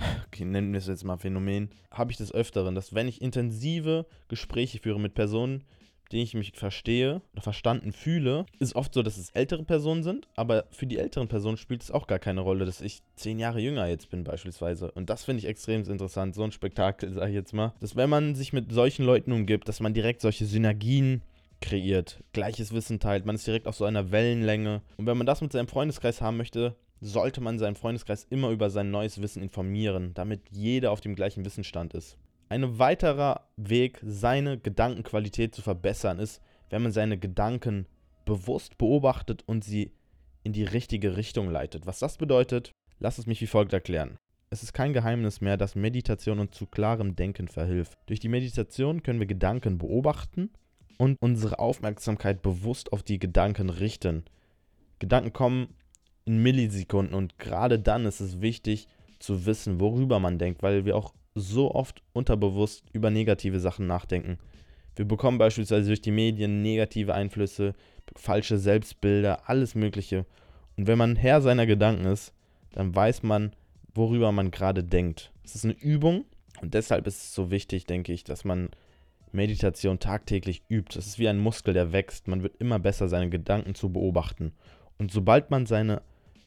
okay, 0.26 0.44
nennen 0.44 0.72
wir 0.72 0.78
es 0.78 0.86
jetzt 0.86 1.04
mal 1.04 1.16
Phänomen, 1.16 1.70
habe 1.90 2.10
ich 2.10 2.16
des 2.16 2.32
Öfteren, 2.32 2.74
dass 2.74 2.94
wenn 2.94 3.08
ich 3.08 3.22
intensive 3.22 4.06
Gespräche 4.28 4.78
führe 4.78 5.00
mit 5.00 5.14
Personen, 5.14 5.64
denen 6.12 6.22
ich 6.22 6.34
mich 6.34 6.52
verstehe 6.54 7.22
oder 7.32 7.42
verstanden 7.42 7.92
fühle, 7.92 8.46
ist 8.58 8.74
oft 8.74 8.94
so, 8.94 9.02
dass 9.02 9.16
es 9.16 9.30
ältere 9.30 9.64
Personen 9.64 10.02
sind, 10.02 10.28
aber 10.36 10.64
für 10.70 10.86
die 10.86 10.98
älteren 10.98 11.28
Personen 11.28 11.56
spielt 11.56 11.82
es 11.82 11.90
auch 11.90 12.06
gar 12.06 12.18
keine 12.18 12.40
Rolle, 12.40 12.64
dass 12.64 12.80
ich 12.80 13.02
zehn 13.16 13.38
Jahre 13.38 13.60
jünger 13.60 13.86
jetzt 13.86 14.10
bin 14.10 14.24
beispielsweise. 14.24 14.90
Und 14.92 15.10
das 15.10 15.24
finde 15.24 15.40
ich 15.40 15.46
extrem 15.46 15.82
interessant, 15.82 16.34
so 16.34 16.42
ein 16.42 16.52
Spektakel, 16.52 17.12
sage 17.12 17.30
ich 17.30 17.34
jetzt 17.34 17.52
mal. 17.52 17.74
Dass 17.80 17.96
wenn 17.96 18.10
man 18.10 18.34
sich 18.34 18.52
mit 18.52 18.72
solchen 18.72 19.04
Leuten 19.04 19.32
umgibt, 19.32 19.68
dass 19.68 19.80
man 19.80 19.94
direkt 19.94 20.20
solche 20.20 20.46
Synergien 20.46 21.22
kreiert, 21.60 22.22
gleiches 22.32 22.72
Wissen 22.72 23.00
teilt, 23.00 23.26
man 23.26 23.36
ist 23.36 23.46
direkt 23.46 23.66
auf 23.66 23.76
so 23.76 23.84
einer 23.84 24.10
Wellenlänge. 24.10 24.82
Und 24.96 25.06
wenn 25.06 25.18
man 25.18 25.26
das 25.26 25.40
mit 25.40 25.52
seinem 25.52 25.68
Freundeskreis 25.68 26.20
haben 26.20 26.36
möchte, 26.36 26.74
sollte 27.00 27.40
man 27.40 27.58
seinen 27.58 27.76
Freundeskreis 27.76 28.26
immer 28.28 28.50
über 28.50 28.70
sein 28.70 28.90
neues 28.90 29.20
Wissen 29.22 29.42
informieren, 29.42 30.12
damit 30.14 30.42
jeder 30.50 30.90
auf 30.90 31.00
dem 31.00 31.14
gleichen 31.14 31.44
Wissensstand 31.44 31.94
ist. 31.94 32.16
Ein 32.50 32.80
weiterer 32.80 33.46
Weg, 33.56 34.00
seine 34.02 34.58
Gedankenqualität 34.58 35.54
zu 35.54 35.62
verbessern, 35.62 36.18
ist, 36.18 36.42
wenn 36.68 36.82
man 36.82 36.90
seine 36.90 37.16
Gedanken 37.16 37.86
bewusst 38.24 38.76
beobachtet 38.76 39.44
und 39.46 39.62
sie 39.62 39.92
in 40.42 40.52
die 40.52 40.64
richtige 40.64 41.16
Richtung 41.16 41.48
leitet. 41.48 41.86
Was 41.86 42.00
das 42.00 42.18
bedeutet, 42.18 42.72
lass 42.98 43.18
es 43.18 43.26
mich 43.26 43.40
wie 43.40 43.46
folgt 43.46 43.72
erklären. 43.72 44.16
Es 44.50 44.64
ist 44.64 44.72
kein 44.72 44.92
Geheimnis 44.92 45.40
mehr, 45.40 45.56
dass 45.56 45.76
Meditation 45.76 46.40
uns 46.40 46.56
zu 46.56 46.66
klarem 46.66 47.14
Denken 47.14 47.46
verhilft. 47.46 47.96
Durch 48.06 48.18
die 48.18 48.28
Meditation 48.28 49.04
können 49.04 49.20
wir 49.20 49.28
Gedanken 49.28 49.78
beobachten 49.78 50.50
und 50.98 51.18
unsere 51.20 51.60
Aufmerksamkeit 51.60 52.42
bewusst 52.42 52.92
auf 52.92 53.04
die 53.04 53.20
Gedanken 53.20 53.70
richten. 53.70 54.24
Gedanken 54.98 55.32
kommen 55.32 55.68
in 56.24 56.42
Millisekunden. 56.42 57.14
Und 57.14 57.38
gerade 57.38 57.78
dann 57.78 58.06
ist 58.06 58.18
es 58.18 58.40
wichtig 58.40 58.88
zu 59.20 59.46
wissen, 59.46 59.78
worüber 59.78 60.18
man 60.18 60.38
denkt, 60.38 60.64
weil 60.64 60.84
wir 60.84 60.96
auch 60.96 61.14
so 61.34 61.74
oft 61.74 62.02
unterbewusst 62.12 62.84
über 62.92 63.10
negative 63.10 63.60
Sachen 63.60 63.86
nachdenken. 63.86 64.38
Wir 64.96 65.04
bekommen 65.04 65.38
beispielsweise 65.38 65.86
durch 65.86 66.02
die 66.02 66.10
Medien 66.10 66.62
negative 66.62 67.14
Einflüsse, 67.14 67.74
falsche 68.16 68.58
Selbstbilder, 68.58 69.48
alles 69.48 69.74
Mögliche. 69.74 70.26
Und 70.76 70.86
wenn 70.86 70.98
man 70.98 71.16
Herr 71.16 71.40
seiner 71.40 71.66
Gedanken 71.66 72.06
ist, 72.06 72.32
dann 72.72 72.94
weiß 72.94 73.22
man, 73.22 73.52
worüber 73.94 74.32
man 74.32 74.50
gerade 74.50 74.84
denkt. 74.84 75.32
Es 75.44 75.54
ist 75.54 75.64
eine 75.64 75.74
Übung 75.74 76.24
Und 76.60 76.74
deshalb 76.74 77.06
ist 77.06 77.22
es 77.22 77.34
so 77.34 77.50
wichtig, 77.50 77.86
denke 77.86 78.12
ich, 78.12 78.24
dass 78.24 78.44
man 78.44 78.70
Meditation 79.32 79.98
tagtäglich 79.98 80.62
übt. 80.68 80.98
Es 80.98 81.06
ist 81.06 81.18
wie 81.18 81.28
ein 81.28 81.38
Muskel, 81.38 81.72
der 81.72 81.92
wächst. 81.92 82.28
Man 82.28 82.42
wird 82.42 82.56
immer 82.56 82.78
besser, 82.78 83.08
seine 83.08 83.30
Gedanken 83.30 83.74
zu 83.74 83.90
beobachten. 83.90 84.52
Und 84.98 85.10
sobald 85.12 85.50
man 85.50 85.66
seine 85.66 86.02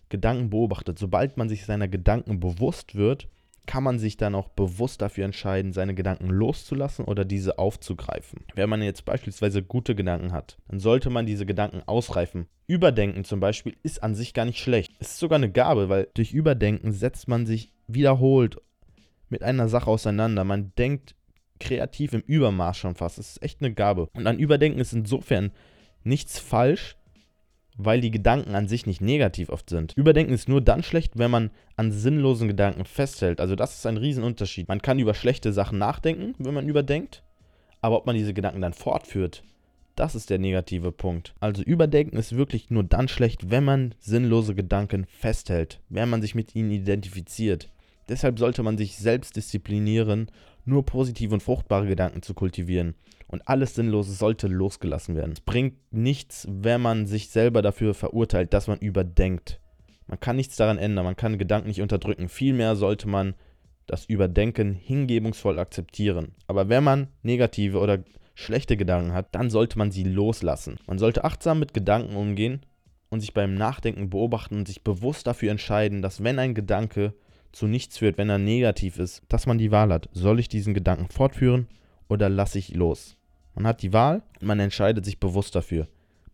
Gedanken 0.10 0.50
beobachtet, 0.50 1.00
sobald 1.00 1.38
man 1.38 1.50
sich 1.50 1.66
seiner 1.66 1.88
Gedanken 1.88 2.40
bewusst 2.40 2.96
wird, 2.96 3.28
kann 3.66 3.84
man 3.84 3.98
sich 3.98 4.18
dann 4.18 4.36
auch 4.36 4.50
bewusst 4.50 5.02
dafür 5.02 5.26
entscheiden, 5.26 5.74
seine 5.74 5.96
Gedanken 5.96 6.30
loszulassen 6.30 7.06
oder 7.06 7.24
diese 7.24 7.58
aufzugreifen. 7.60 8.42
Wenn 8.56 8.70
man 8.70 8.82
jetzt 8.82 9.06
beispielsweise 9.06 9.64
gute 9.64 9.96
Gedanken 9.96 10.34
hat, 10.34 10.58
dann 10.68 10.80
sollte 10.80 11.10
man 11.10 11.26
diese 11.26 11.46
Gedanken 11.46 11.82
ausreifen. 11.86 12.48
Überdenken 12.68 13.24
zum 13.24 13.40
Beispiel 13.40 13.76
ist 13.84 14.04
an 14.04 14.16
sich 14.16 14.34
gar 14.34 14.46
nicht 14.46 14.60
schlecht. 14.60 14.92
Es 15.00 15.12
ist 15.12 15.20
sogar 15.20 15.38
eine 15.38 15.52
Gabe, 15.52 15.90
weil 15.90 16.10
durch 16.14 16.34
Überdenken 16.34 16.92
setzt 16.92 17.28
man 17.28 17.46
sich 17.46 17.72
wiederholt 17.88 18.58
mit 19.30 19.44
einer 19.44 19.70
Sache 19.70 19.90
auseinander. 19.90 20.44
Man 20.44 20.74
denkt 20.78 21.16
kreativ 21.60 22.14
im 22.14 22.22
Übermaß 22.22 22.78
schon 22.78 22.96
fast. 22.96 23.18
Es 23.18 23.32
ist 23.32 23.44
echt 23.44 23.62
eine 23.62 23.74
Gabe. 23.74 24.10
Und 24.14 24.28
an 24.28 24.40
Überdenken 24.40 24.80
ist 24.80 24.94
insofern 24.94 25.52
nichts 26.04 26.40
falsch, 26.40 26.98
weil 27.78 28.02
die 28.02 28.12
Gedanken 28.12 28.56
an 28.56 28.68
sich 28.68 28.86
nicht 28.86 29.02
negativ 29.02 29.50
oft 29.50 29.70
sind. 29.70 29.94
Überdenken 29.96 30.34
ist 30.34 30.50
nur 30.50 30.62
dann 30.62 30.84
schlecht, 30.84 31.18
wenn 31.18 31.32
man 31.32 31.52
an 31.76 31.92
sinnlosen 31.92 32.48
Gedanken 32.48 32.86
festhält. 32.86 33.40
Also 33.40 33.56
das 33.56 33.76
ist 33.76 33.86
ein 33.86 33.98
Riesenunterschied. 33.98 34.68
Man 34.68 34.82
kann 34.82 35.00
über 35.00 35.14
schlechte 35.14 35.54
Sachen 35.54 35.78
nachdenken, 35.78 36.36
wenn 36.38 36.54
man 36.54 36.68
überdenkt, 36.68 37.24
aber 37.82 37.98
ob 37.98 38.06
man 38.06 38.16
diese 38.16 38.34
Gedanken 38.34 38.62
dann 38.62 38.74
fortführt, 38.74 39.44
das 39.96 40.16
ist 40.16 40.30
der 40.30 40.40
negative 40.40 40.92
Punkt. 40.92 41.36
Also 41.40 41.62
Überdenken 41.62 42.18
ist 42.18 42.36
wirklich 42.36 42.70
nur 42.72 42.84
dann 42.84 43.08
schlecht, 43.08 43.52
wenn 43.52 43.64
man 43.64 43.96
sinnlose 44.00 44.56
Gedanken 44.56 45.06
festhält, 45.06 45.80
wenn 45.90 46.10
man 46.10 46.22
sich 46.22 46.34
mit 46.34 46.56
ihnen 46.56 46.72
identifiziert. 46.72 47.70
Deshalb 48.10 48.40
sollte 48.40 48.64
man 48.64 48.78
sich 48.78 48.98
selbst 48.98 49.36
disziplinieren, 49.36 50.30
nur 50.66 50.86
positive 50.86 51.34
und 51.34 51.44
fruchtbare 51.44 51.88
Gedanken 51.88 52.22
zu 52.22 52.34
kultivieren 52.34 52.96
und 53.28 53.48
alles 53.48 53.76
Sinnlose 53.76 54.14
sollte 54.14 54.48
losgelassen 54.48 55.16
werden. 55.16 55.32
Es 55.32 55.42
bringt 55.42 55.76
nichts, 55.92 56.48
wenn 56.50 56.82
man 56.82 57.08
sich 57.08 57.30
selber 57.30 57.62
dafür 57.62 57.94
verurteilt, 57.94 58.54
dass 58.54 58.68
man 58.68 58.78
überdenkt. 58.78 59.60
Man 60.08 60.20
kann 60.20 60.36
nichts 60.36 60.56
daran 60.56 60.78
ändern, 60.78 61.06
man 61.06 61.16
kann 61.16 61.38
Gedanken 61.38 61.68
nicht 61.68 61.82
unterdrücken. 61.82 62.30
Vielmehr 62.30 62.76
sollte 62.76 63.08
man 63.08 63.34
das 63.88 64.06
Überdenken 64.06 64.74
hingebungsvoll 64.74 65.60
akzeptieren. 65.60 66.36
Aber 66.48 66.70
wenn 66.70 66.84
man 66.84 67.08
negative 67.24 67.80
oder 67.80 68.04
schlechte 68.36 68.78
Gedanken 68.78 69.14
hat, 69.14 69.34
dann 69.34 69.50
sollte 69.50 69.78
man 69.78 69.92
sie 69.92 70.04
loslassen. 70.04 70.78
Man 70.86 71.00
sollte 71.00 71.24
achtsam 71.24 71.60
mit 71.60 71.74
Gedanken 71.74 72.16
umgehen 72.16 72.62
und 73.10 73.20
sich 73.20 73.34
beim 73.34 73.56
Nachdenken 73.56 74.10
beobachten 74.10 74.58
und 74.58 74.68
sich 74.68 74.84
bewusst 74.84 75.28
dafür 75.28 75.52
entscheiden, 75.52 76.02
dass 76.02 76.24
wenn 76.24 76.40
ein 76.40 76.56
Gedanke 76.56 77.14
zu 77.54 77.68
nichts 77.68 78.00
führt, 78.00 78.18
wenn 78.18 78.30
er 78.30 78.40
negativ 78.40 79.00
ist, 79.00 79.22
dass 79.30 79.46
man 79.46 79.58
die 79.58 79.72
Wahl 79.72 79.94
hat. 79.94 80.10
Soll 80.12 80.40
ich 80.40 80.50
diesen 80.50 80.74
Gedanken 80.74 81.08
fortführen 81.08 81.68
oder 82.10 82.28
lasse 82.28 82.60
ich 82.60 82.76
los? 82.76 83.16
Man 83.56 83.68
hat 83.68 83.82
die 83.82 83.94
Wahl 83.94 84.24
und 84.42 84.48
man 84.48 84.60
entscheidet 84.60 85.06
sich 85.06 85.20
bewusst 85.20 85.56
dafür. 85.56 85.88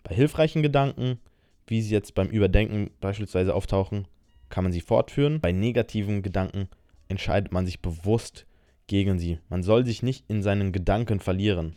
Bei 0.03 0.15
hilfreichen 0.15 0.63
Gedanken, 0.63 1.19
wie 1.67 1.81
sie 1.81 1.93
jetzt 1.93 2.15
beim 2.15 2.29
Überdenken 2.29 2.89
beispielsweise 3.01 3.53
auftauchen, 3.53 4.07
kann 4.47 4.63
man 4.63 4.73
sie 4.73 4.81
fortführen. 4.81 5.41
Bei 5.41 5.51
negativen 5.51 6.23
Gedanken 6.23 6.69
entscheidet 7.09 7.51
man 7.51 7.65
sich 7.65 7.81
bewusst 7.81 8.45
gegen 8.88 9.19
sie. 9.19 9.39
Man 9.49 9.61
soll 9.61 9.85
sich 9.85 10.01
nicht 10.01 10.25
in 10.29 10.41
seinen 10.41 10.71
Gedanken 10.71 11.19
verlieren. 11.19 11.75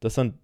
Das 0.00 0.14
sind 0.14 0.34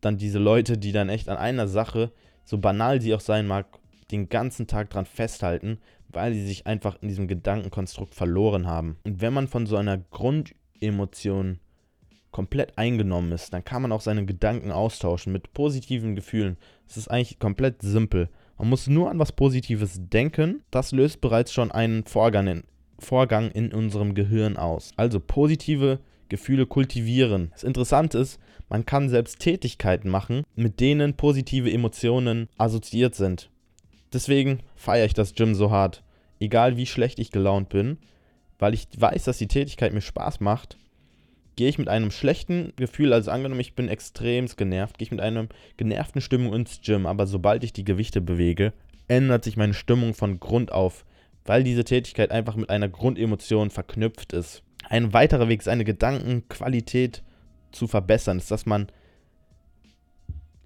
dann 0.00 0.18
diese 0.18 0.38
Leute, 0.38 0.76
die 0.76 0.92
dann 0.92 1.08
echt 1.08 1.28
an 1.28 1.36
einer 1.36 1.68
Sache, 1.68 2.12
so 2.44 2.58
banal 2.58 3.00
sie 3.00 3.14
auch 3.14 3.20
sein 3.20 3.46
mag, 3.46 3.66
den 4.14 4.28
ganzen 4.28 4.66
Tag 4.66 4.90
dran 4.90 5.06
festhalten, 5.06 5.78
weil 6.08 6.32
sie 6.34 6.46
sich 6.46 6.66
einfach 6.66 6.96
in 7.02 7.08
diesem 7.08 7.28
Gedankenkonstrukt 7.28 8.14
verloren 8.14 8.66
haben. 8.66 8.96
Und 9.04 9.20
wenn 9.20 9.32
man 9.32 9.48
von 9.48 9.66
so 9.66 9.76
einer 9.76 9.98
Grundemotion 9.98 11.58
komplett 12.30 12.78
eingenommen 12.78 13.32
ist, 13.32 13.52
dann 13.52 13.64
kann 13.64 13.82
man 13.82 13.92
auch 13.92 14.00
seine 14.00 14.24
Gedanken 14.24 14.72
austauschen 14.72 15.32
mit 15.32 15.52
positiven 15.52 16.16
Gefühlen. 16.16 16.56
Es 16.88 16.96
ist 16.96 17.08
eigentlich 17.08 17.38
komplett 17.38 17.82
simpel. 17.82 18.28
Man 18.58 18.68
muss 18.68 18.86
nur 18.86 19.10
an 19.10 19.18
was 19.18 19.32
Positives 19.32 20.00
denken. 20.00 20.62
Das 20.70 20.92
löst 20.92 21.20
bereits 21.20 21.52
schon 21.52 21.70
einen 21.70 22.04
Vorgang 22.04 22.46
in, 22.46 22.64
Vorgang 22.98 23.50
in 23.50 23.72
unserem 23.72 24.14
Gehirn 24.14 24.56
aus. 24.56 24.90
Also 24.96 25.20
positive 25.20 26.00
Gefühle 26.28 26.66
kultivieren. 26.66 27.50
Das 27.52 27.62
Interessante 27.62 28.18
ist, 28.18 28.40
man 28.68 28.86
kann 28.86 29.08
selbst 29.08 29.38
Tätigkeiten 29.38 30.08
machen, 30.08 30.42
mit 30.56 30.80
denen 30.80 31.14
positive 31.14 31.70
Emotionen 31.70 32.48
assoziiert 32.56 33.14
sind. 33.14 33.50
Deswegen 34.14 34.60
feiere 34.76 35.06
ich 35.06 35.14
das 35.14 35.34
Gym 35.34 35.54
so 35.54 35.70
hart. 35.70 36.02
Egal 36.40 36.76
wie 36.76 36.86
schlecht 36.86 37.18
ich 37.18 37.30
gelaunt 37.30 37.68
bin, 37.68 37.98
weil 38.58 38.74
ich 38.74 38.88
weiß, 38.96 39.24
dass 39.24 39.38
die 39.38 39.48
Tätigkeit 39.48 39.92
mir 39.92 40.00
Spaß 40.00 40.40
macht 40.40 40.78
gehe 41.56 41.68
ich 41.68 41.78
mit 41.78 41.88
einem 41.88 42.10
schlechten 42.10 42.72
Gefühl, 42.76 43.12
also 43.12 43.30
angenommen, 43.30 43.60
ich 43.60 43.74
bin 43.74 43.88
extremst 43.88 44.56
genervt, 44.56 44.98
gehe 44.98 45.06
ich 45.06 45.10
mit 45.10 45.20
einer 45.20 45.46
genervten 45.76 46.20
Stimmung 46.20 46.54
ins 46.54 46.80
Gym, 46.80 47.06
aber 47.06 47.26
sobald 47.26 47.64
ich 47.64 47.72
die 47.72 47.84
Gewichte 47.84 48.20
bewege, 48.20 48.72
ändert 49.08 49.44
sich 49.44 49.56
meine 49.56 49.74
Stimmung 49.74 50.14
von 50.14 50.40
Grund 50.40 50.72
auf, 50.72 51.04
weil 51.44 51.62
diese 51.62 51.84
Tätigkeit 51.84 52.30
einfach 52.30 52.56
mit 52.56 52.70
einer 52.70 52.88
Grundemotion 52.88 53.70
verknüpft 53.70 54.32
ist. 54.32 54.62
Ein 54.88 55.12
weiterer 55.12 55.48
Weg, 55.48 55.62
seine 55.62 55.84
Gedankenqualität 55.84 57.22
zu 57.72 57.86
verbessern, 57.86 58.38
ist, 58.38 58.50
dass 58.50 58.66
man 58.66 58.88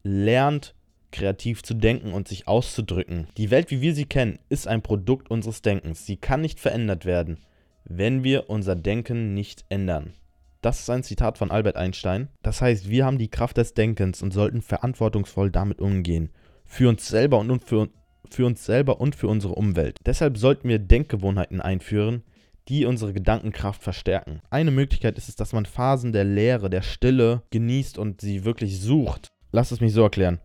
lernt, 0.03 0.75
kreativ 1.11 1.63
zu 1.63 1.75
denken 1.75 2.13
und 2.13 2.29
sich 2.29 2.49
auszudrücken. 2.49 3.29
Die 3.37 3.51
Welt, 3.51 3.71
wie 3.71 3.81
wir 3.81 3.95
sie 3.95 4.05
kennen, 4.05 4.39
ist 4.49 4.69
ein 4.69 4.83
Produkt 4.83 5.31
unseres 5.31 5.63
Denkens. 5.63 6.07
Sie 6.07 6.17
kann 6.17 6.41
nicht 6.41 6.61
verändert 6.61 7.05
werden, 7.05 7.39
wenn 7.85 8.25
wir 8.25 8.51
unser 8.51 8.77
Denken 8.77 9.35
nicht 9.35 9.65
ändern. 9.69 10.15
Das 10.61 10.81
ist 10.81 10.91
ein 10.91 11.05
Zitat 11.05 11.39
von 11.39 11.51
Albert 11.51 11.77
Einstein. 11.77 12.29
Das 12.43 12.61
heißt, 12.61 12.91
wir 12.91 13.05
haben 13.05 13.19
die 13.19 13.31
Kraft 13.31 13.57
des 13.57 13.75
Denkens 13.75 14.23
und 14.23 14.33
sollten 14.33 14.61
verantwortungsvoll 14.61 15.51
damit 15.51 15.81
umgehen. 15.81 16.31
Für 16.65 16.89
uns 16.89 17.07
selber 17.07 17.39
und 17.39 17.65
für, 17.65 17.89
für 18.29 18.45
uns 18.45 18.65
selber 18.65 19.01
und 19.01 19.15
für 19.15 19.29
unsere 19.29 19.55
Umwelt. 19.55 19.99
Deshalb 20.05 20.37
sollten 20.37 20.69
wir 20.69 20.81
Denkgewohnheiten 20.81 21.61
einführen, 21.61 22.25
die 22.69 22.85
unsere 22.85 23.13
Gedankenkraft 23.13 23.83
verstärken. 23.83 24.41
Eine 24.51 24.71
Möglichkeit 24.71 25.17
ist 25.17 25.29
es, 25.29 25.37
dass 25.37 25.53
man 25.53 25.65
Phasen 25.65 26.13
der 26.13 26.25
Leere, 26.25 26.69
der 26.69 26.83
Stille 26.83 27.43
genießt 27.51 27.97
und 27.97 28.21
sie 28.21 28.45
wirklich 28.45 28.81
sucht. 28.81 29.29
Lass 29.53 29.71
es 29.71 29.81
mich 29.81 29.93
so 29.93 30.03
erklären. 30.03 30.41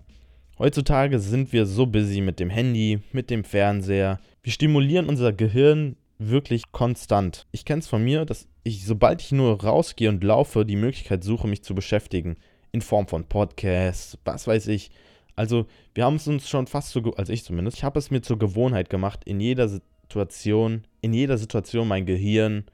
Heutzutage 0.60 1.17
sind 1.19 1.51
wir 1.51 1.65
so 1.65 1.88
busy 1.88 2.22
mit 2.22 2.39
dem 2.39 2.51
Handy, 2.51 3.00
mit 3.12 3.31
dem 3.31 3.43
Fernseher. 3.43 4.19
Wir 4.43 4.53
stimulieren 4.53 5.10
unser 5.10 5.33
Gehirn 5.33 5.95
wirklich 6.19 6.72
konstant. 6.72 7.48
Ich 7.51 7.65
kenne 7.65 7.79
es 7.79 7.88
von 7.88 8.03
mir, 8.03 8.24
dass 8.24 8.48
ich, 8.63 8.86
sobald 8.86 9.22
ich 9.22 9.31
nur 9.31 9.63
rausgehe 9.63 10.10
und 10.10 10.24
laufe, 10.24 10.63
die 10.63 10.75
Möglichkeit 10.75 11.24
suche, 11.24 11.48
mich 11.48 11.63
zu 11.63 11.74
beschäftigen. 11.74 12.38
In 12.72 12.81
Form 12.81 13.07
von 13.07 13.25
Podcasts, 13.25 14.17
was 14.25 14.45
weiß 14.45 14.67
ich. 14.67 14.91
Also, 15.36 15.65
wir 15.95 16.05
haben 16.05 16.17
es 16.17 16.27
uns 16.27 16.48
schon 16.48 16.67
fast 16.67 16.91
so, 16.91 17.01
also 17.15 17.33
ich 17.33 17.43
zumindest, 17.43 17.77
ich 17.77 17.83
habe 17.83 17.98
es 17.98 18.12
mir 18.12 18.22
zur 18.22 18.38
Gewohnheit 18.38 18.91
gemacht, 18.91 19.22
in 19.25 19.39
jeder 19.39 19.67
Situation, 19.67 20.83
in 21.01 21.13
jeder 21.13 21.39
Situation 21.39 21.88
mein 21.88 22.05
Gehirn 22.05 22.65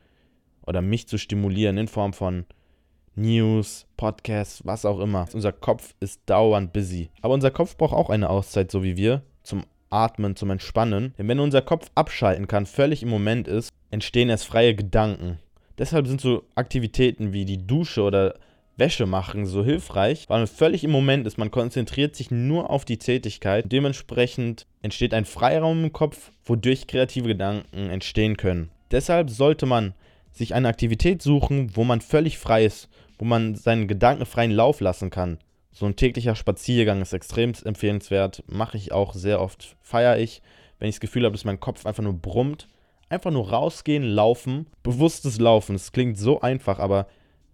oder 0.67 0.81
mich 0.81 1.07
zu 1.07 1.17
stimulieren 1.17 1.77
in 1.77 1.87
Form 1.87 2.11
von 2.11 2.45
News, 3.15 3.85
Podcasts, 3.97 4.65
was 4.65 4.85
auch 4.85 4.99
immer. 4.99 5.27
Unser 5.33 5.51
Kopf 5.51 5.93
ist 5.99 6.21
dauernd 6.25 6.73
busy. 6.73 7.09
Aber 7.21 7.33
unser 7.33 7.51
Kopf 7.51 7.77
braucht 7.77 7.93
auch 7.93 8.09
eine 8.09 8.29
Auszeit, 8.29 8.71
so 8.71 8.83
wie 8.83 8.97
wir, 8.97 9.23
zum 9.43 9.63
Atmen, 9.89 10.35
zum 10.35 10.51
Entspannen. 10.51 11.13
Denn 11.17 11.27
wenn 11.27 11.39
unser 11.39 11.61
Kopf 11.61 11.89
abschalten 11.95 12.47
kann, 12.47 12.65
völlig 12.65 13.03
im 13.03 13.09
Moment 13.09 13.47
ist, 13.47 13.69
entstehen 13.91 14.29
erst 14.29 14.45
freie 14.45 14.75
Gedanken. 14.75 15.39
Deshalb 15.77 16.07
sind 16.07 16.21
so 16.21 16.43
Aktivitäten 16.55 17.33
wie 17.33 17.45
die 17.45 17.65
Dusche 17.65 18.03
oder 18.03 18.35
Wäsche 18.79 19.05
machen 19.05 19.45
so 19.45 19.63
hilfreich, 19.63 20.25
weil 20.29 20.39
man 20.39 20.47
völlig 20.47 20.83
im 20.83 20.91
Moment 20.91 21.27
ist. 21.27 21.37
Man 21.37 21.51
konzentriert 21.51 22.15
sich 22.15 22.31
nur 22.31 22.69
auf 22.69 22.85
die 22.85 22.97
Tätigkeit. 22.97 23.71
Dementsprechend 23.71 24.65
entsteht 24.81 25.13
ein 25.13 25.25
Freiraum 25.25 25.83
im 25.83 25.93
Kopf, 25.93 26.31
wodurch 26.45 26.87
kreative 26.87 27.27
Gedanken 27.27 27.89
entstehen 27.89 28.37
können. 28.37 28.69
Deshalb 28.91 29.29
sollte 29.29 29.65
man 29.65 29.93
sich 30.31 30.53
eine 30.53 30.67
Aktivität 30.67 31.21
suchen, 31.21 31.75
wo 31.75 31.83
man 31.83 32.01
völlig 32.01 32.37
frei 32.37 32.65
ist, 32.65 32.89
wo 33.17 33.25
man 33.25 33.55
seinen 33.55 33.87
Gedanken 33.87 34.25
freien 34.25 34.51
Lauf 34.51 34.79
lassen 34.79 35.09
kann. 35.09 35.39
So 35.71 35.85
ein 35.85 35.95
täglicher 35.95 36.35
Spaziergang 36.35 37.01
ist 37.01 37.13
extrem 37.13 37.53
empfehlenswert, 37.63 38.43
mache 38.47 38.77
ich 38.77 38.91
auch 38.91 39.13
sehr 39.13 39.41
oft, 39.41 39.75
feiere 39.81 40.17
ich, 40.17 40.41
wenn 40.79 40.89
ich 40.89 40.95
das 40.95 41.01
Gefühl 41.01 41.25
habe, 41.25 41.33
dass 41.33 41.45
mein 41.45 41.59
Kopf 41.59 41.85
einfach 41.85 42.03
nur 42.03 42.13
brummt. 42.13 42.67
Einfach 43.11 43.31
nur 43.31 43.49
rausgehen, 43.49 44.03
laufen, 44.03 44.67
bewusstes 44.83 45.39
Laufen. 45.39 45.75
Es 45.75 45.91
klingt 45.91 46.19
so 46.19 46.41
einfach, 46.41 46.77
aber 46.77 47.07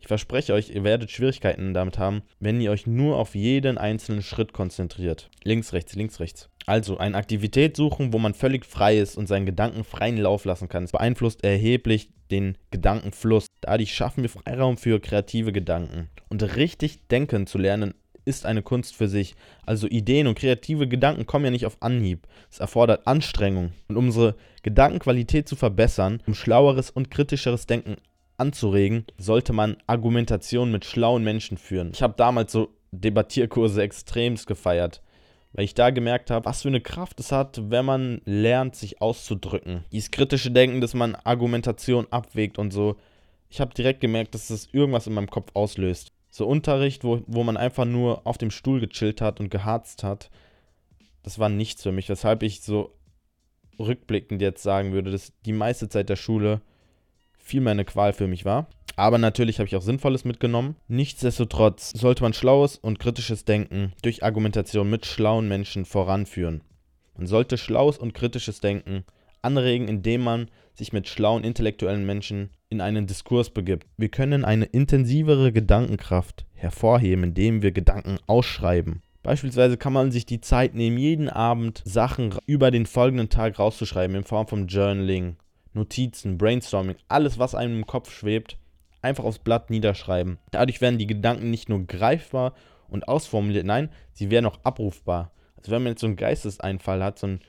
ich 0.06 0.08
verspreche 0.08 0.54
euch, 0.54 0.70
ihr 0.70 0.84
werdet 0.84 1.10
Schwierigkeiten 1.10 1.74
damit 1.74 1.98
haben, 1.98 2.22
wenn 2.40 2.62
ihr 2.62 2.70
euch 2.70 2.86
nur 2.86 3.18
auf 3.18 3.34
jeden 3.34 3.80
einzelnen 3.80 4.22
Schritt 4.22 4.54
konzentriert. 4.54 5.32
Links, 5.44 5.74
rechts, 5.74 5.96
links, 5.96 6.20
rechts. 6.20 6.48
Also 6.68 7.00
eine 7.00 7.18
Aktivität 7.18 7.76
suchen, 7.76 8.14
wo 8.14 8.20
man 8.20 8.36
völlig 8.36 8.68
frei 8.68 9.00
ist 9.00 9.18
und 9.18 9.26
seinen 9.26 9.48
Gedanken 9.48 9.84
freien 9.84 10.18
Lauf 10.18 10.46
lassen 10.46 10.70
kann. 10.70 10.84
Es 10.84 10.92
beeinflusst 10.92 11.44
erheblich 11.44 12.10
den 12.30 12.56
Gedankenfluss. 12.70 13.48
Dadurch 13.62 13.96
schaffen 13.96 14.22
wir 14.22 14.30
Freiraum 14.30 14.78
für 14.78 15.00
kreative 15.00 15.52
Gedanken. 15.52 16.10
Und 16.30 16.56
richtig 16.56 17.08
denken 17.08 17.48
zu 17.48 17.58
lernen 17.58 17.96
ist 18.26 18.46
eine 18.46 18.62
Kunst 18.62 18.96
für 18.96 19.08
sich. 19.08 19.36
Also 19.66 19.88
Ideen 19.88 20.28
und 20.28 20.38
kreative 20.38 20.88
Gedanken 20.88 21.26
kommen 21.26 21.46
ja 21.46 21.52
nicht 21.52 21.66
auf 21.66 21.82
Anhieb. 21.82 22.28
Es 22.52 22.60
erfordert 22.60 23.08
Anstrengung. 23.08 23.72
Und 23.88 23.98
um 23.98 24.06
unsere 24.06 24.36
Gedankenqualität 24.62 25.50
zu 25.50 25.56
verbessern, 25.56 26.22
um 26.28 26.36
schlaueres 26.36 26.92
und 26.92 27.10
kritischeres 27.10 27.66
Denken 27.66 27.96
anzuregen, 28.38 29.06
sollte 29.18 29.54
man 29.54 29.78
Argumentation 29.88 30.72
mit 30.72 30.86
schlauen 30.86 31.24
Menschen 31.24 31.58
führen. 31.58 31.92
Ich 31.94 32.02
habe 32.02 32.16
damals 32.18 32.52
so 32.52 32.70
Debattierkurse 32.92 33.82
extremst 33.82 34.48
gefeiert, 34.48 35.02
weil 35.54 35.66
ich 35.66 35.74
da 35.74 35.90
gemerkt 35.90 36.32
habe, 36.32 36.46
was 36.46 36.62
für 36.62 36.68
eine 36.68 36.82
Kraft 36.82 37.20
es 37.20 37.32
hat, 37.32 37.70
wenn 37.70 37.86
man 37.86 38.22
lernt, 38.26 38.76
sich 38.76 39.02
auszudrücken. 39.02 39.84
Dieses 39.92 40.12
kritische 40.12 40.52
Denken, 40.52 40.82
dass 40.82 40.94
man 40.94 41.16
Argumentation 41.16 42.08
abwägt 42.12 42.58
und 42.58 42.72
so. 42.72 42.96
Ich 43.50 43.62
habe 43.62 43.74
direkt 43.74 44.02
gemerkt, 44.02 44.34
dass 44.34 44.48
das 44.48 44.68
irgendwas 44.72 45.08
in 45.08 45.14
meinem 45.14 45.30
Kopf 45.30 45.52
auslöst. 45.54 46.12
So 46.30 46.46
Unterricht, 46.46 47.04
wo, 47.04 47.22
wo 47.28 47.44
man 47.44 47.56
einfach 47.56 47.86
nur 47.86 48.28
auf 48.28 48.38
dem 48.38 48.52
Stuhl 48.52 48.82
gechillt 48.82 49.22
hat 49.22 49.40
und 49.40 49.50
geharzt 49.50 50.04
hat, 50.04 50.30
das 51.24 51.40
war 51.40 51.50
nichts 51.50 51.84
für 51.84 51.92
mich, 51.92 52.10
weshalb 52.10 52.44
ich 52.44 52.62
so 52.62 52.94
rückblickend 53.80 54.42
jetzt 54.42 54.62
sagen 54.62 54.92
würde, 54.92 55.12
dass 55.12 55.34
die 55.46 55.54
meiste 55.54 55.90
Zeit 55.90 56.10
der 56.10 56.16
Schule 56.16 56.62
viel 57.46 57.62
mehr 57.62 57.72
eine 57.72 57.86
Qual 57.86 58.12
für 58.12 58.28
mich 58.28 58.44
war. 58.44 58.68
Aber 58.98 59.18
natürlich 59.18 59.60
habe 59.60 59.68
ich 59.68 59.76
auch 59.76 59.82
Sinnvolles 59.82 60.26
mitgenommen. 60.26 60.76
Nichtsdestotrotz 60.88 61.92
sollte 61.92 62.24
man 62.24 62.34
schlaues 62.34 62.78
und 62.78 63.00
kritisches 63.00 63.46
Denken 63.46 63.94
durch 64.02 64.24
Argumentation 64.24 64.90
mit 64.90 65.06
schlauen 65.06 65.48
Menschen 65.48 65.86
voranführen. 65.86 66.62
Man 67.18 67.28
sollte 67.28 67.58
schlaues 67.58 67.98
und 67.98 68.14
kritisches 68.14 68.62
Denken 68.62 69.04
anregen, 69.42 69.88
indem 69.88 70.22
man 70.22 70.50
sich 70.74 70.92
mit 70.92 71.08
schlauen 71.08 71.44
intellektuellen 71.44 72.06
Menschen 72.06 72.50
in 72.70 72.82
einen 72.82 73.08
Diskurs 73.08 73.50
begibt. 73.50 73.86
Wir 73.96 74.10
können 74.10 74.44
eine 74.44 74.66
intensivere 74.66 75.52
Gedankenkraft 75.52 76.46
hervorheben, 76.54 77.24
indem 77.26 77.62
wir 77.62 77.72
Gedanken 77.72 78.18
ausschreiben. 78.28 79.02
Beispielsweise 79.24 79.78
kann 79.78 79.94
man 79.94 80.12
sich 80.12 80.26
die 80.26 80.42
Zeit 80.42 80.76
nehmen, 80.76 80.98
jeden 80.98 81.30
Abend 81.30 81.82
Sachen 81.86 82.36
über 82.46 82.72
den 82.72 82.86
folgenden 82.86 83.30
Tag 83.30 83.58
rauszuschreiben 83.60 84.16
in 84.16 84.24
Form 84.24 84.48
von 84.48 84.68
Journaling 84.68 85.38
Notizen, 85.76 86.38
Brainstorming, 86.38 86.96
alles, 87.08 87.38
was 87.38 87.56
einem 87.56 87.78
im 87.78 87.88
Kopf 87.88 88.12
schwebt, 88.12 88.58
einfach 89.02 89.24
aufs 89.24 89.40
Blatt 89.40 89.70
niederschreiben. 89.70 90.40
Dadurch 90.52 90.82
werden 90.82 90.98
die 90.98 91.08
Gedanken 91.08 91.52
nicht 91.52 91.70
nur 91.70 91.86
greifbar 91.86 92.54
und 92.90 93.08
ausformuliert, 93.08 93.66
nein, 93.66 93.90
sie 94.14 94.32
werden 94.32 94.46
auch 94.46 94.60
abrufbar. 94.64 95.32
Also 95.58 95.72
wenn 95.72 95.84
man 95.84 95.94
jetzt 95.94 96.02
so 96.02 96.08
einen 96.08 96.16
Geisteseinfall 96.16 97.04
hat, 97.04 97.20
so 97.20 97.28
ein, 97.28 97.40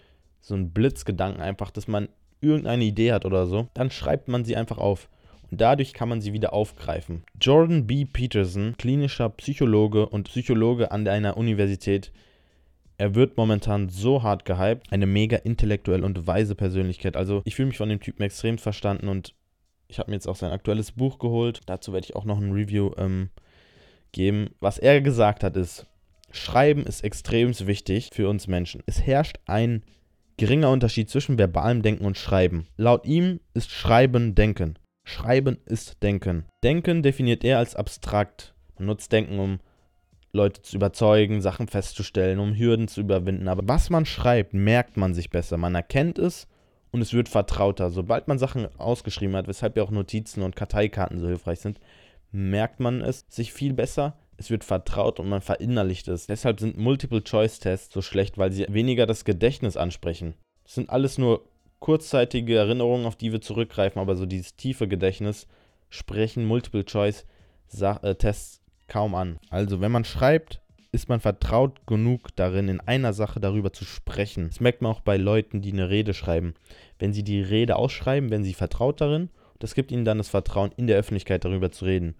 so 0.40 0.54
ein 0.54 0.70
Blitzgedanken 0.70 1.42
einfach, 1.42 1.70
dass 1.70 1.88
man 1.88 2.08
irgendeine 2.40 2.84
Idee 2.84 3.12
hat 3.12 3.24
oder 3.24 3.46
so, 3.46 3.68
dann 3.74 3.90
schreibt 3.90 4.28
man 4.28 4.44
sie 4.44 4.56
einfach 4.56 4.78
auf. 4.78 5.08
Und 5.50 5.60
dadurch 5.60 5.92
kann 5.92 6.08
man 6.08 6.20
sie 6.20 6.32
wieder 6.32 6.52
aufgreifen. 6.52 7.24
Jordan 7.40 7.86
B. 7.86 8.04
Peterson, 8.04 8.74
klinischer 8.76 9.28
Psychologe 9.30 10.08
und 10.08 10.28
Psychologe 10.28 10.90
an 10.90 11.06
einer 11.06 11.36
Universität 11.36 12.12
er 12.98 13.14
wird 13.14 13.36
momentan 13.36 13.88
so 13.88 14.22
hart 14.22 14.44
gehypt. 14.44 14.90
Eine 14.90 15.06
mega 15.06 15.36
intellektuell 15.36 16.04
und 16.04 16.26
weise 16.26 16.54
Persönlichkeit. 16.54 17.16
Also 17.16 17.42
ich 17.44 17.54
fühle 17.54 17.68
mich 17.68 17.78
von 17.78 17.88
dem 17.88 18.00
Typen 18.00 18.22
extrem 18.22 18.58
verstanden 18.58 19.08
und 19.08 19.34
ich 19.88 19.98
habe 19.98 20.10
mir 20.10 20.16
jetzt 20.16 20.26
auch 20.26 20.36
sein 20.36 20.52
aktuelles 20.52 20.92
Buch 20.92 21.18
geholt. 21.18 21.60
Dazu 21.66 21.92
werde 21.92 22.06
ich 22.06 22.16
auch 22.16 22.24
noch 22.24 22.38
ein 22.38 22.52
Review 22.52 22.92
ähm, 22.96 23.30
geben. 24.12 24.50
Was 24.60 24.78
er 24.78 25.00
gesagt 25.00 25.44
hat 25.44 25.56
ist, 25.56 25.86
Schreiben 26.32 26.84
ist 26.84 27.04
extrem 27.04 27.56
wichtig 27.66 28.10
für 28.12 28.28
uns 28.28 28.46
Menschen. 28.46 28.82
Es 28.86 29.06
herrscht 29.06 29.38
ein 29.46 29.82
geringer 30.36 30.70
Unterschied 30.70 31.08
zwischen 31.08 31.38
verbalem 31.38 31.82
Denken 31.82 32.04
und 32.04 32.18
Schreiben. 32.18 32.66
Laut 32.76 33.06
ihm 33.06 33.40
ist 33.54 33.70
Schreiben 33.70 34.34
Denken. 34.34 34.78
Schreiben 35.04 35.58
ist 35.66 36.02
Denken. 36.02 36.46
Denken 36.64 37.02
definiert 37.02 37.44
er 37.44 37.58
als 37.58 37.76
abstrakt. 37.76 38.54
Man 38.76 38.86
nutzt 38.86 39.12
Denken, 39.12 39.38
um 39.38 39.60
Leute 40.36 40.62
zu 40.62 40.76
überzeugen, 40.76 41.40
Sachen 41.40 41.66
festzustellen, 41.66 42.38
um 42.38 42.54
Hürden 42.54 42.86
zu 42.86 43.00
überwinden. 43.00 43.48
Aber 43.48 43.66
was 43.66 43.90
man 43.90 44.06
schreibt, 44.06 44.54
merkt 44.54 44.96
man 44.96 45.14
sich 45.14 45.30
besser. 45.30 45.56
Man 45.56 45.74
erkennt 45.74 46.16
es 46.18 46.46
und 46.92 47.02
es 47.02 47.12
wird 47.12 47.28
vertrauter. 47.28 47.90
Sobald 47.90 48.28
man 48.28 48.38
Sachen 48.38 48.68
ausgeschrieben 48.78 49.34
hat, 49.34 49.48
weshalb 49.48 49.76
ja 49.76 49.82
auch 49.82 49.90
Notizen 49.90 50.42
und 50.42 50.54
Karteikarten 50.54 51.18
so 51.18 51.26
hilfreich 51.26 51.58
sind, 51.60 51.80
merkt 52.30 52.78
man 52.80 53.00
es 53.00 53.24
sich 53.28 53.52
viel 53.52 53.72
besser. 53.72 54.16
Es 54.36 54.50
wird 54.50 54.62
vertraut 54.64 55.18
und 55.18 55.28
man 55.28 55.40
verinnerlicht 55.40 56.06
es. 56.08 56.26
Deshalb 56.26 56.60
sind 56.60 56.76
Multiple-Choice-Tests 56.76 57.94
so 57.94 58.02
schlecht, 58.02 58.38
weil 58.38 58.52
sie 58.52 58.66
weniger 58.68 59.06
das 59.06 59.24
Gedächtnis 59.24 59.78
ansprechen. 59.78 60.34
Das 60.64 60.74
sind 60.74 60.90
alles 60.90 61.16
nur 61.16 61.48
kurzzeitige 61.78 62.56
Erinnerungen, 62.56 63.06
auf 63.06 63.16
die 63.16 63.32
wir 63.32 63.40
zurückgreifen, 63.40 63.98
aber 64.00 64.16
so 64.16 64.26
dieses 64.26 64.56
tiefe 64.56 64.88
Gedächtnis 64.88 65.46
sprechen 65.88 66.44
Multiple-Choice-Tests 66.44 68.60
kaum 68.88 69.14
an. 69.14 69.38
Also, 69.50 69.80
wenn 69.80 69.92
man 69.92 70.04
schreibt, 70.04 70.60
ist 70.92 71.08
man 71.08 71.20
vertraut 71.20 71.86
genug 71.86 72.34
darin, 72.36 72.68
in 72.68 72.80
einer 72.80 73.12
Sache 73.12 73.38
darüber 73.38 73.72
zu 73.72 73.84
sprechen. 73.84 74.48
Das 74.48 74.60
merkt 74.60 74.82
man 74.82 74.92
auch 74.92 75.00
bei 75.00 75.16
Leuten, 75.16 75.60
die 75.60 75.72
eine 75.72 75.90
Rede 75.90 76.14
schreiben. 76.14 76.54
Wenn 76.98 77.12
sie 77.12 77.22
die 77.22 77.40
Rede 77.40 77.76
ausschreiben, 77.76 78.30
werden 78.30 78.44
sie 78.44 78.54
vertraut 78.54 79.00
darin. 79.00 79.28
Das 79.58 79.74
gibt 79.74 79.92
ihnen 79.92 80.04
dann 80.04 80.18
das 80.18 80.28
Vertrauen, 80.28 80.72
in 80.76 80.86
der 80.86 80.98
Öffentlichkeit 80.98 81.44
darüber 81.44 81.70
zu 81.70 81.84
reden. 81.84 82.14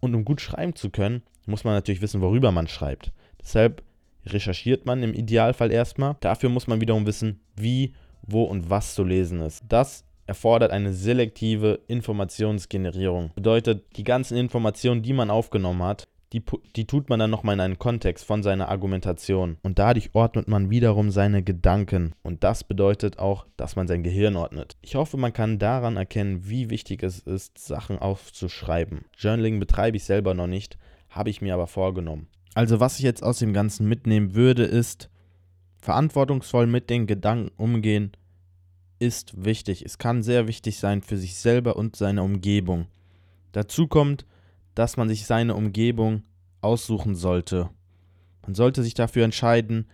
Und 0.00 0.14
um 0.14 0.24
gut 0.24 0.40
schreiben 0.40 0.74
zu 0.74 0.90
können, 0.90 1.22
muss 1.46 1.64
man 1.64 1.74
natürlich 1.74 2.02
wissen, 2.02 2.20
worüber 2.20 2.52
man 2.52 2.68
schreibt. 2.68 3.12
Deshalb 3.40 3.82
recherchiert 4.26 4.86
man 4.86 5.02
im 5.02 5.14
Idealfall 5.14 5.72
erstmal. 5.72 6.16
Dafür 6.20 6.50
muss 6.50 6.66
man 6.66 6.80
wiederum 6.80 7.06
wissen, 7.06 7.40
wie, 7.56 7.94
wo 8.22 8.44
und 8.44 8.68
was 8.68 8.94
zu 8.94 9.04
lesen 9.04 9.40
ist. 9.40 9.64
Das 9.68 10.04
erfordert 10.28 10.70
eine 10.70 10.92
selektive 10.92 11.80
Informationsgenerierung. 11.88 13.32
Bedeutet, 13.34 13.96
die 13.96 14.04
ganzen 14.04 14.36
Informationen, 14.36 15.02
die 15.02 15.12
man 15.12 15.30
aufgenommen 15.30 15.82
hat, 15.82 16.06
die, 16.34 16.42
die 16.76 16.86
tut 16.86 17.08
man 17.08 17.18
dann 17.18 17.30
nochmal 17.30 17.54
in 17.54 17.60
einen 17.60 17.78
Kontext 17.78 18.26
von 18.26 18.42
seiner 18.42 18.68
Argumentation. 18.68 19.56
Und 19.62 19.78
dadurch 19.78 20.10
ordnet 20.12 20.46
man 20.46 20.68
wiederum 20.68 21.10
seine 21.10 21.42
Gedanken. 21.42 22.14
Und 22.22 22.44
das 22.44 22.64
bedeutet 22.64 23.18
auch, 23.18 23.46
dass 23.56 23.76
man 23.76 23.88
sein 23.88 24.02
Gehirn 24.02 24.36
ordnet. 24.36 24.76
Ich 24.82 24.94
hoffe, 24.94 25.16
man 25.16 25.32
kann 25.32 25.58
daran 25.58 25.96
erkennen, 25.96 26.46
wie 26.48 26.68
wichtig 26.68 27.02
es 27.02 27.20
ist, 27.20 27.58
Sachen 27.58 27.98
aufzuschreiben. 27.98 29.06
Journaling 29.16 29.58
betreibe 29.58 29.96
ich 29.96 30.04
selber 30.04 30.34
noch 30.34 30.46
nicht, 30.46 30.76
habe 31.08 31.30
ich 31.30 31.40
mir 31.40 31.54
aber 31.54 31.66
vorgenommen. 31.66 32.28
Also 32.54 32.80
was 32.80 32.98
ich 32.98 33.04
jetzt 33.04 33.22
aus 33.22 33.38
dem 33.38 33.54
Ganzen 33.54 33.88
mitnehmen 33.88 34.34
würde, 34.34 34.64
ist 34.64 35.08
verantwortungsvoll 35.80 36.66
mit 36.66 36.90
den 36.90 37.06
Gedanken 37.06 37.50
umgehen, 37.56 38.12
ist 38.98 39.44
wichtig. 39.44 39.84
Es 39.84 39.98
kann 39.98 40.22
sehr 40.22 40.46
wichtig 40.48 40.78
sein 40.78 41.02
für 41.02 41.16
sich 41.16 41.36
selber 41.36 41.76
und 41.76 41.96
seine 41.96 42.22
Umgebung. 42.22 42.86
Dazu 43.52 43.86
kommt, 43.86 44.26
dass 44.74 44.96
man 44.96 45.08
sich 45.08 45.26
seine 45.26 45.54
Umgebung 45.54 46.22
aussuchen 46.60 47.14
sollte. 47.14 47.70
Man 48.42 48.54
sollte 48.54 48.82
sich 48.82 48.94
dafür 48.94 49.24
entscheiden, 49.24 49.86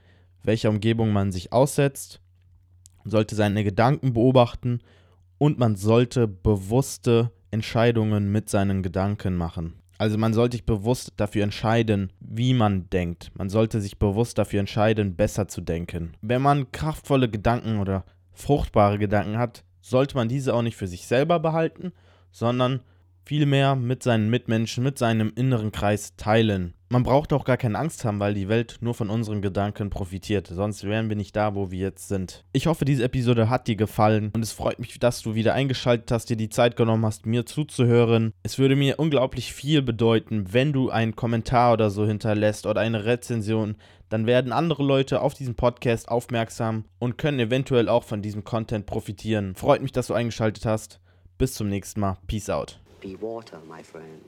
welcher 0.43 0.71
Umgebung 0.71 1.12
man 1.12 1.33
sich 1.33 1.53
aussetzt, 1.53 2.21
man 3.05 3.11
sollte 3.11 3.35
seine 3.35 3.64
Gedanken 3.64 4.14
beobachten 4.14 4.81
und 5.38 5.59
man 5.59 5.77
sollte 5.77 6.27
bewusste 6.27 7.33
Entscheidungen 7.51 8.33
mit 8.33 8.49
seinen 8.49 8.83
Gedanken 8.83 9.37
machen. 9.37 9.75
Also 9.99 10.19
man 10.19 10.35
sollte 10.35 10.57
sich 10.57 10.67
bewusst 10.67 11.12
dafür 11.17 11.45
entscheiden, 11.45 12.12
wie 12.19 12.53
man 12.53 12.90
denkt. 12.90 13.31
Man 13.35 13.49
sollte 13.49 13.81
sich 13.81 13.99
bewusst 13.99 14.38
dafür 14.38 14.61
entscheiden, 14.61 15.14
besser 15.14 15.47
zu 15.47 15.61
denken. 15.61 16.14
Wenn 16.21 16.43
man 16.43 16.73
kraftvolle 16.73 17.29
Gedanken 17.31 17.79
oder 17.79 18.05
fruchtbare 18.35 18.99
Gedanken 18.99 19.38
hat, 19.38 19.64
sollte 19.81 20.16
man 20.16 20.29
diese 20.29 20.55
auch 20.55 20.62
nicht 20.62 20.77
für 20.77 20.87
sich 20.87 21.07
selber 21.07 21.40
behalten, 21.40 21.92
sondern 22.31 22.81
vielmehr 23.25 23.75
mit 23.77 24.03
seinen 24.03 24.29
Mitmenschen, 24.29 24.85
mit 24.85 24.99
seinem 24.99 25.33
inneren 25.35 25.73
Kreis 25.73 26.16
teilen. 26.16 26.75
Man 26.90 27.03
braucht 27.03 27.33
auch 27.33 27.44
gar 27.44 27.57
keine 27.57 27.79
Angst 27.79 28.05
haben, 28.05 28.20
weil 28.20 28.35
die 28.35 28.49
Welt 28.49 28.77
nur 28.81 28.94
von 28.94 29.11
unseren 29.11 29.42
Gedanken 29.42 29.90
profitiert. 29.90 30.47
Sonst 30.47 30.85
wären 30.85 31.09
wir 31.09 31.16
nicht 31.16 31.35
da, 31.35 31.55
wo 31.55 31.70
wir 31.70 31.79
jetzt 31.79 32.09
sind. 32.09 32.44
Ich 32.53 32.66
hoffe, 32.66 32.85
diese 32.85 33.05
Episode 33.05 33.49
hat 33.49 33.66
dir 33.66 33.77
gefallen 33.77 34.31
und 34.35 34.42
es 34.42 34.53
freut 34.53 34.79
mich, 34.79 34.99
dass 34.99 35.23
du 35.23 35.35
wieder 35.35 35.55
eingeschaltet 35.55 36.11
hast, 36.11 36.27
dir 36.31 36.37
die 36.37 36.51
Zeit 36.51 36.77
genommen 36.77 37.05
hast, 37.05 37.27
mir 37.27 37.47
zuzuhören. 37.47 38.33
Es 38.42 38.59
würde 38.59 38.77
mir 38.77 38.99
unglaublich 38.99 39.53
viel 39.53 39.83
bedeuten, 39.83 40.53
wenn 40.53 40.73
du 40.73 40.90
einen 40.90 41.16
Kommentar 41.16 41.73
oder 41.73 41.90
so 41.90 42.07
hinterlässt 42.07 42.66
oder 42.66 42.81
eine 42.81 43.05
Rezension. 43.05 43.77
Dann 44.09 44.27
werden 44.27 44.53
andere 44.53 44.85
Leute 44.85 45.23
auf 45.23 45.35
diesen 45.35 45.57
Podcast 45.57 46.09
aufmerksam 46.09 46.85
und 46.99 47.18
können 47.18 47.40
eventuell 47.40 47.88
auch 47.88 48.05
von 48.05 48.23
diesem 48.23 48.44
Content 48.44 48.87
profitieren. 48.87 49.57
Freut 49.57 49.83
mich, 49.83 49.92
dass 49.92 50.09
du 50.09 50.14
eingeschaltet 50.14 50.66
hast. 50.66 51.01
Bis 51.38 51.55
zum 51.55 51.68
nächsten 51.68 52.01
Mal. 52.01 52.18
Peace 52.27 52.49
out. 52.49 52.79
Be 53.01 53.20
water, 53.20 53.61
my 53.68 53.83
friend. 53.83 54.23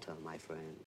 water, 0.00 0.20
my 0.24 0.38
friend. 0.38 0.89